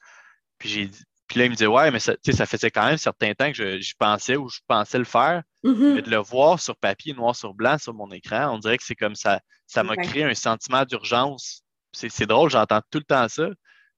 Puis 0.59 0.69
j'ai 0.69 0.91
puis 1.29 1.41
là, 1.41 1.45
il 1.45 1.51
me 1.51 1.57
dit 1.57 1.67
Ouais, 1.67 1.91
mais 1.91 2.01
ça, 2.01 2.15
ça 2.25 2.47
faisait 2.47 2.71
quand 2.71 2.85
même 2.85 2.95
un 2.95 2.97
certain 2.97 3.35
temps 3.35 3.53
que 3.53 3.79
j'y 3.79 3.95
pensais 3.95 4.37
ou 4.37 4.49
je 4.49 4.61
pensais 4.67 4.99
le 4.99 5.05
faire. 5.05 5.43
Mm-hmm. 5.63 5.95
Mais 5.95 6.03
de 6.03 6.11
le 6.11 6.17
voir 6.17 6.59
sur 6.59 6.77
papier, 6.77 7.13
noir 7.13 7.37
sur 7.37 7.53
blanc, 7.55 7.77
sur 7.79 7.93
mon 7.93 8.11
écran, 8.11 8.55
on 8.55 8.59
dirait 8.59 8.79
que 8.79 8.85
c'est 8.85 8.97
comme 8.97 9.15
ça. 9.15 9.41
Ça 9.67 9.85
m'a 9.85 9.97
créé 9.97 10.25
un 10.25 10.35
sentiment 10.35 10.85
d'urgence 10.85 11.63
c'est 11.99 12.27
drôle, 12.27 12.51
j'entends 12.51 12.81
tout 12.91 12.99
le 12.99 13.05
temps 13.05 13.29
ça, 13.29 13.49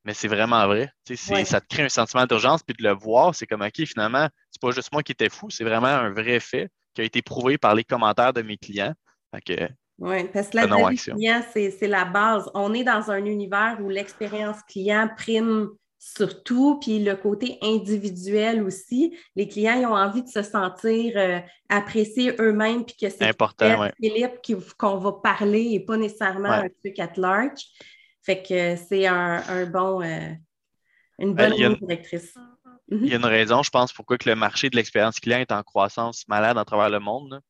mais 0.04 0.14
c'est 0.14 0.28
vraiment 0.28 0.66
vrai. 0.66 0.90
Ça 1.44 1.60
te 1.60 1.66
crée 1.68 1.84
un 1.84 1.88
sentiment 1.88 2.26
d'urgence, 2.26 2.62
puis 2.62 2.76
de 2.76 2.82
le 2.82 2.94
voir, 2.94 3.34
c'est 3.34 3.46
comme, 3.46 3.62
OK, 3.62 3.84
finalement, 3.84 4.28
c'est 4.50 4.60
pas 4.60 4.70
juste 4.70 4.92
moi 4.92 5.02
qui 5.02 5.12
étais 5.12 5.28
fou, 5.28 5.50
c'est 5.50 5.64
vraiment 5.64 5.88
un 5.88 6.10
vrai 6.10 6.40
fait 6.40 6.70
qui 6.94 7.02
a 7.02 7.04
été 7.04 7.22
prouvé 7.22 7.58
par 7.58 7.74
les 7.74 7.84
commentaires 7.84 8.32
de 8.32 8.42
mes 8.42 8.56
clients. 8.56 8.94
oui, 10.00 10.28
parce 10.32 10.48
que 10.48 10.56
la 10.56 10.66
client, 10.66 11.42
c'est 11.52 11.86
la 11.86 12.06
base. 12.06 12.50
On 12.54 12.72
est 12.72 12.84
dans 12.84 13.10
un 13.10 13.24
univers 13.24 13.76
où 13.82 13.90
l'expérience 13.90 14.56
client 14.66 15.10
prime 15.14 15.68
surtout, 16.00 16.80
puis 16.80 16.98
le 17.04 17.14
côté 17.14 17.58
individuel 17.62 18.62
aussi. 18.62 19.16
Les 19.36 19.46
clients 19.46 19.78
ils 19.78 19.86
ont 19.86 19.94
envie 19.94 20.22
de 20.22 20.28
se 20.28 20.42
sentir 20.42 21.12
euh, 21.16 21.38
appréciés 21.68 22.34
eux-mêmes, 22.40 22.86
puis 22.86 22.96
que 22.96 23.10
c'est 23.10 23.28
important, 23.28 23.88
Philippe 24.00 24.40
qu'on 24.78 24.96
va 24.96 25.12
parler 25.12 25.68
et 25.72 25.80
pas 25.80 25.98
nécessairement 25.98 26.48
un 26.48 26.68
truc 26.82 26.98
at 26.98 27.12
large. 27.16 27.60
Fait 28.22 28.42
que 28.42 28.76
c'est 28.76 29.06
un, 29.06 29.66
bon, 29.66 30.02
euh, 30.02 30.30
une 31.18 31.34
bonne 31.34 31.54
directrice. 31.54 32.34
Il 32.90 33.06
y 33.06 33.12
a 33.12 33.16
une 33.16 33.24
raison, 33.24 33.62
je 33.62 33.70
pense, 33.70 33.92
pourquoi 33.92 34.18
que 34.18 34.28
le 34.28 34.34
marché 34.34 34.70
de 34.70 34.76
l'expérience 34.76 35.20
client 35.20 35.38
est 35.38 35.52
en 35.52 35.62
croissance 35.62 36.26
malade 36.28 36.58
à 36.58 36.64
travers 36.64 36.90
le 36.90 36.98
monde 36.98 37.40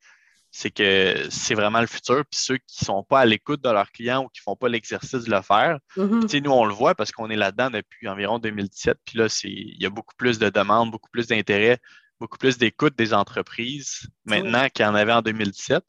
c'est 0.51 0.71
que 0.71 1.29
c'est 1.31 1.55
vraiment 1.55 1.81
le 1.81 1.87
futur. 1.87 2.25
Puis 2.31 2.41
ceux 2.41 2.57
qui 2.59 2.83
ne 2.83 2.87
sont 2.87 3.05
pas 3.05 3.21
à 3.21 3.25
l'écoute 3.25 3.63
de 3.63 3.71
leurs 3.71 3.91
clients 3.93 4.25
ou 4.25 4.29
qui 4.29 4.41
ne 4.41 4.43
font 4.51 4.57
pas 4.57 4.69
l'exercice 4.69 5.25
de 5.25 5.31
le 5.31 5.43
faire, 5.43 5.79
mm-hmm. 5.97 6.43
nous, 6.43 6.51
on 6.51 6.65
le 6.65 6.75
voit 6.75 6.95
parce 6.95 7.13
qu'on 7.13 7.31
est 7.31 7.37
là-dedans 7.37 7.71
depuis 7.71 8.09
environ 8.09 8.39
2017. 8.39 8.99
Puis 9.05 9.19
là, 9.19 9.27
il 9.45 9.81
y 9.81 9.87
a 9.87 9.91
beaucoup 9.91 10.15
plus 10.17 10.39
de 10.39 10.51
demandes, 10.51 10.91
beaucoup 10.91 11.11
plus 11.11 11.29
d'intérêt, 11.29 11.79
beaucoup 12.19 12.39
plus 12.39 12.59
d'écoute 12.59 12.97
des 12.97 13.15
entreprises 13.15 14.09
maintenant 14.25 14.69
qu'il 14.69 14.85
y 14.85 14.89
en 14.89 14.95
avait 14.95 15.13
en 15.13 15.23
2017. 15.23 15.85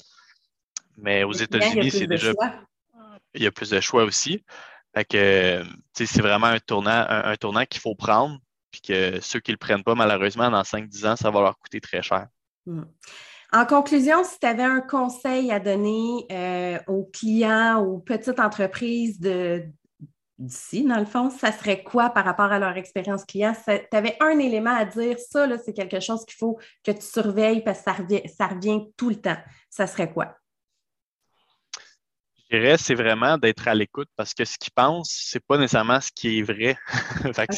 Mais 0.98 1.24
aux 1.24 1.34
États-Unis, 1.34 1.92
c'est 1.92 2.08
déjà. 2.08 2.32
Il 3.34 3.42
y 3.42 3.48
a 3.48 3.52
plus 3.52 3.70
de 3.70 3.80
choix 3.80 4.04
aussi. 4.04 4.44
Fait 4.94 5.06
que, 5.06 5.64
c'est 5.94 6.22
vraiment 6.22 6.48
un 6.48 6.60
tournant, 6.60 7.06
un, 7.08 7.36
tournant 7.38 7.66
qu'il 7.66 7.82
faut 7.82 7.96
prendre. 7.96 8.40
Puis 8.72 8.82
que 8.82 9.20
ceux 9.22 9.40
qui 9.40 9.52
ne 9.52 9.56
le 9.56 9.58
prennent 9.58 9.84
pas, 9.84 9.96
malheureusement, 9.96 10.50
dans 10.50 10.62
5-10 10.62 11.08
ans, 11.08 11.16
ça 11.16 11.30
va 11.30 11.42
leur 11.42 11.58
coûter 11.58 11.82
très 11.82 12.02
cher. 12.02 12.28
Mm. 12.66 12.84
En 13.54 13.66
conclusion, 13.66 14.24
si 14.24 14.40
tu 14.40 14.48
avais 14.48 14.64
un 14.64 14.80
conseil 14.80 15.52
à 15.52 15.60
donner 15.60 16.26
euh, 16.32 16.80
aux 16.88 17.04
clients, 17.04 17.84
aux 17.84 18.00
petites 18.00 18.40
entreprises 18.40 19.20
d'ici, 20.40 20.86
dans 20.86 21.00
le 21.00 21.06
fond, 21.06 21.30
ça 21.30 21.52
serait 21.52 21.84
quoi 21.84 22.12
par 22.12 22.24
rapport 22.24 22.50
à 22.54 22.60
leur 22.60 22.78
expérience 22.78 23.26
client? 23.26 23.54
Tu 23.66 23.98
avais 23.98 24.16
un 24.22 24.40
élément 24.40 24.74
à 24.74 24.86
dire, 24.86 25.18
ça, 25.20 25.46
c'est 25.58 25.74
quelque 25.74 26.00
chose 26.00 26.24
qu'il 26.24 26.38
faut 26.38 26.60
que 26.82 26.92
tu 26.92 27.02
surveilles 27.02 27.62
parce 27.62 27.80
que 27.80 27.84
ça 27.84 27.94
revient, 27.94 28.22
ça 28.30 28.48
revient 28.48 28.86
tout 28.96 29.10
le 29.10 29.18
temps. 29.18 29.38
Ça 29.70 29.86
serait 29.86 30.10
quoi? 30.10 30.38
Je 32.38 32.58
dirais, 32.58 32.78
c'est 32.78 32.96
vraiment 32.96 33.38
d'être 33.38 33.68
à 33.68 33.76
l'écoute 33.76 34.10
parce 34.16 34.34
que 34.34 34.46
ce 34.46 34.58
qu'ils 34.58 34.74
pensent, 34.74 35.26
c'est 35.30 35.46
pas 35.46 35.58
nécessairement 35.58 36.00
ce 36.00 36.10
qui 36.16 36.40
est 36.40 36.42
vrai. 36.42 36.78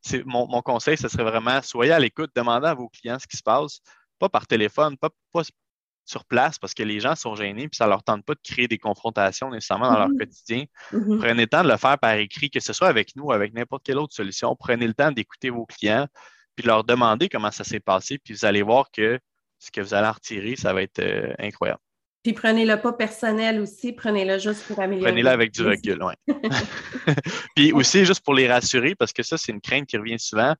c'est, 0.00 0.24
mon, 0.24 0.46
mon, 0.46 0.62
conseil, 0.62 0.96
ce 0.96 1.08
serait 1.08 1.24
vraiment 1.24 1.60
soyez 1.60 1.92
à 1.92 1.98
l'écoute, 1.98 2.30
demandez 2.34 2.66
à 2.66 2.74
vos 2.74 2.88
clients 2.88 3.18
ce 3.18 3.26
qui 3.26 3.36
se 3.36 3.42
passe 3.42 3.80
pas 4.24 4.28
par 4.28 4.46
téléphone, 4.46 4.96
pas, 4.96 5.10
sur 6.06 6.24
place 6.26 6.58
parce 6.58 6.74
que 6.74 6.82
les 6.82 7.00
gens 7.00 7.14
sont 7.14 7.34
gênés 7.34 7.68
puis 7.68 7.76
ça 7.76 7.86
leur 7.86 8.02
tente 8.02 8.24
pas 8.24 8.34
de 8.34 8.40
créer 8.42 8.68
des 8.68 8.76
confrontations 8.76 9.50
nécessairement 9.50 9.90
dans 9.90 9.98
leur 9.98 10.08
mm-hmm. 10.10 10.18
quotidien. 10.18 10.64
Mm-hmm. 10.92 11.18
Prenez 11.18 11.42
le 11.42 11.46
temps 11.46 11.64
de 11.64 11.68
le 11.68 11.76
faire 11.78 11.98
par 11.98 12.14
écrit, 12.14 12.50
que 12.50 12.60
ce 12.60 12.74
soit 12.74 12.88
avec 12.88 13.16
nous 13.16 13.24
ou 13.24 13.32
avec 13.32 13.54
n'importe 13.54 13.84
quelle 13.84 13.98
autre 13.98 14.14
solution. 14.14 14.54
Prenez 14.54 14.86
le 14.86 14.92
temps 14.92 15.12
d'écouter 15.12 15.48
vos 15.48 15.64
clients 15.64 16.06
puis 16.54 16.62
de 16.62 16.68
leur 16.68 16.84
demander 16.84 17.28
comment 17.28 17.50
ça 17.50 17.64
s'est 17.64 17.80
passé 17.80 18.18
puis 18.18 18.34
vous 18.34 18.44
allez 18.44 18.62
voir 18.62 18.90
que 18.90 19.18
ce 19.58 19.70
que 19.70 19.80
vous 19.80 19.94
allez 19.94 20.06
en 20.06 20.12
retirer, 20.12 20.56
ça 20.56 20.74
va 20.74 20.82
être 20.82 20.98
euh, 20.98 21.32
incroyable. 21.38 21.80
Puis 22.22 22.32
prenez-le 22.32 22.80
pas 22.80 22.92
personnel 22.92 23.60
aussi, 23.60 23.92
prenez-le 23.92 24.38
juste 24.38 24.66
pour 24.66 24.80
améliorer. 24.80 25.10
Prenez-le 25.10 25.28
avec 25.28 25.52
du 25.52 25.62
recul, 25.62 26.02
oui. 26.02 26.14
puis 27.56 27.72
aussi, 27.72 28.04
juste 28.04 28.24
pour 28.24 28.34
les 28.34 28.50
rassurer, 28.50 28.94
parce 28.94 29.12
que 29.12 29.22
ça, 29.22 29.36
c'est 29.36 29.52
une 29.52 29.60
crainte 29.60 29.86
qui 29.86 29.96
revient 29.96 30.18
souvent, 30.18 30.54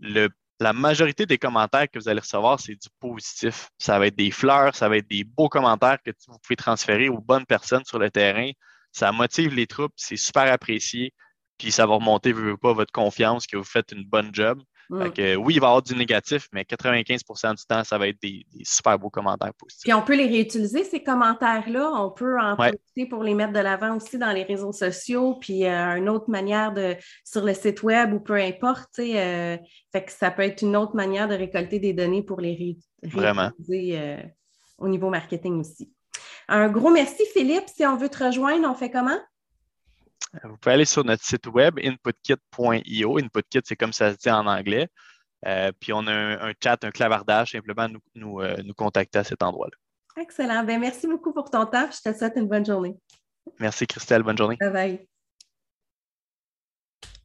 le 0.00 0.28
la 0.60 0.72
majorité 0.72 1.26
des 1.26 1.38
commentaires 1.38 1.88
que 1.90 1.98
vous 1.98 2.08
allez 2.08 2.20
recevoir, 2.20 2.60
c'est 2.60 2.74
du 2.74 2.88
positif. 3.00 3.68
Ça 3.78 3.98
va 3.98 4.06
être 4.06 4.16
des 4.16 4.30
fleurs, 4.30 4.74
ça 4.74 4.88
va 4.88 4.96
être 4.96 5.08
des 5.08 5.24
beaux 5.24 5.48
commentaires 5.48 5.98
que 6.02 6.10
vous 6.28 6.38
pouvez 6.38 6.56
transférer 6.56 7.08
aux 7.08 7.20
bonnes 7.20 7.46
personnes 7.46 7.84
sur 7.84 7.98
le 7.98 8.10
terrain. 8.10 8.50
Ça 8.92 9.12
motive 9.12 9.54
les 9.54 9.66
troupes, 9.66 9.92
c'est 9.96 10.16
super 10.16 10.50
apprécié. 10.50 11.12
Puis 11.58 11.72
ça 11.72 11.86
va 11.86 11.94
remonter, 11.94 12.32
vous 12.32 12.56
pas, 12.56 12.72
votre 12.72 12.92
confiance 12.92 13.46
que 13.46 13.56
vous 13.56 13.64
faites 13.64 13.92
une 13.92 14.04
bonne 14.04 14.30
job. 14.34 14.62
Mm. 14.88 15.04
oui, 15.38 15.54
il 15.54 15.60
va 15.60 15.66
y 15.66 15.70
avoir 15.70 15.82
du 15.82 15.96
négatif, 15.96 16.48
mais 16.52 16.62
95% 16.62 17.56
du 17.56 17.64
temps, 17.64 17.82
ça 17.84 17.98
va 17.98 18.08
être 18.08 18.20
des, 18.22 18.46
super 18.62 18.98
beaux 18.98 19.10
commentaires 19.10 19.52
positifs. 19.54 19.82
Puis 19.84 19.92
on 19.92 20.02
peut 20.02 20.16
les 20.16 20.26
réutiliser, 20.26 20.84
ces 20.84 21.02
commentaires-là. 21.02 21.90
On 21.94 22.10
peut 22.10 22.38
en 22.40 22.56
profiter 22.56 23.06
pour 23.06 23.22
les 23.22 23.34
mettre 23.34 23.52
de 23.52 23.58
l'avant 23.58 23.96
aussi 23.96 24.18
dans 24.18 24.32
les 24.32 24.44
réseaux 24.44 24.72
sociaux, 24.72 25.36
puis 25.40 25.66
euh, 25.66 25.96
une 25.96 26.08
autre 26.08 26.30
manière 26.30 26.72
de 26.72 26.96
sur 27.24 27.44
le 27.44 27.54
site 27.54 27.82
web 27.82 28.12
ou 28.12 28.20
peu 28.20 28.34
importe. 28.34 28.98
Euh, 28.98 29.56
fait 29.92 30.04
que 30.04 30.12
ça 30.12 30.30
peut 30.30 30.42
être 30.42 30.62
une 30.62 30.76
autre 30.76 30.94
manière 30.94 31.28
de 31.28 31.34
récolter 31.34 31.78
des 31.78 31.92
données 31.92 32.22
pour 32.22 32.40
les 32.40 32.78
réutiliser 33.02 33.98
euh, 33.98 34.22
au 34.78 34.88
niveau 34.88 35.10
marketing 35.10 35.60
aussi. 35.60 35.92
Un 36.48 36.68
gros 36.68 36.90
merci, 36.90 37.24
Philippe. 37.32 37.64
Si 37.66 37.84
on 37.84 37.96
veut 37.96 38.08
te 38.08 38.22
rejoindre, 38.22 38.68
on 38.68 38.74
fait 38.74 38.90
comment? 38.90 39.18
Vous 40.44 40.56
pouvez 40.58 40.74
aller 40.74 40.84
sur 40.84 41.04
notre 41.04 41.24
site 41.24 41.46
web, 41.46 41.78
inputkit.io. 41.82 43.18
Inputkit, 43.18 43.60
c'est 43.64 43.76
comme 43.76 43.92
ça 43.92 44.12
se 44.12 44.18
dit 44.18 44.30
en 44.30 44.46
anglais. 44.46 44.88
Euh, 45.46 45.70
puis 45.78 45.92
on 45.92 46.06
a 46.06 46.12
un, 46.12 46.52
chat, 46.62 46.82
un 46.82 46.90
clavardage, 46.90 47.52
simplement 47.52 47.88
nous, 47.88 48.00
nous, 48.14 48.40
euh, 48.40 48.56
nous 48.64 48.74
contacter 48.74 49.18
à 49.18 49.24
cet 49.24 49.42
endroit-là. 49.42 50.22
Excellent. 50.22 50.64
Ben, 50.64 50.80
merci 50.80 51.06
beaucoup 51.06 51.32
pour 51.32 51.50
ton 51.50 51.66
temps. 51.66 51.88
Je 51.90 52.10
te 52.10 52.16
souhaite 52.16 52.34
une 52.36 52.48
bonne 52.48 52.64
journée. 52.64 52.96
Merci, 53.60 53.86
Christelle. 53.86 54.22
Bonne 54.22 54.38
journée. 54.38 54.56
Bye 54.58 54.72
bye. 54.72 55.08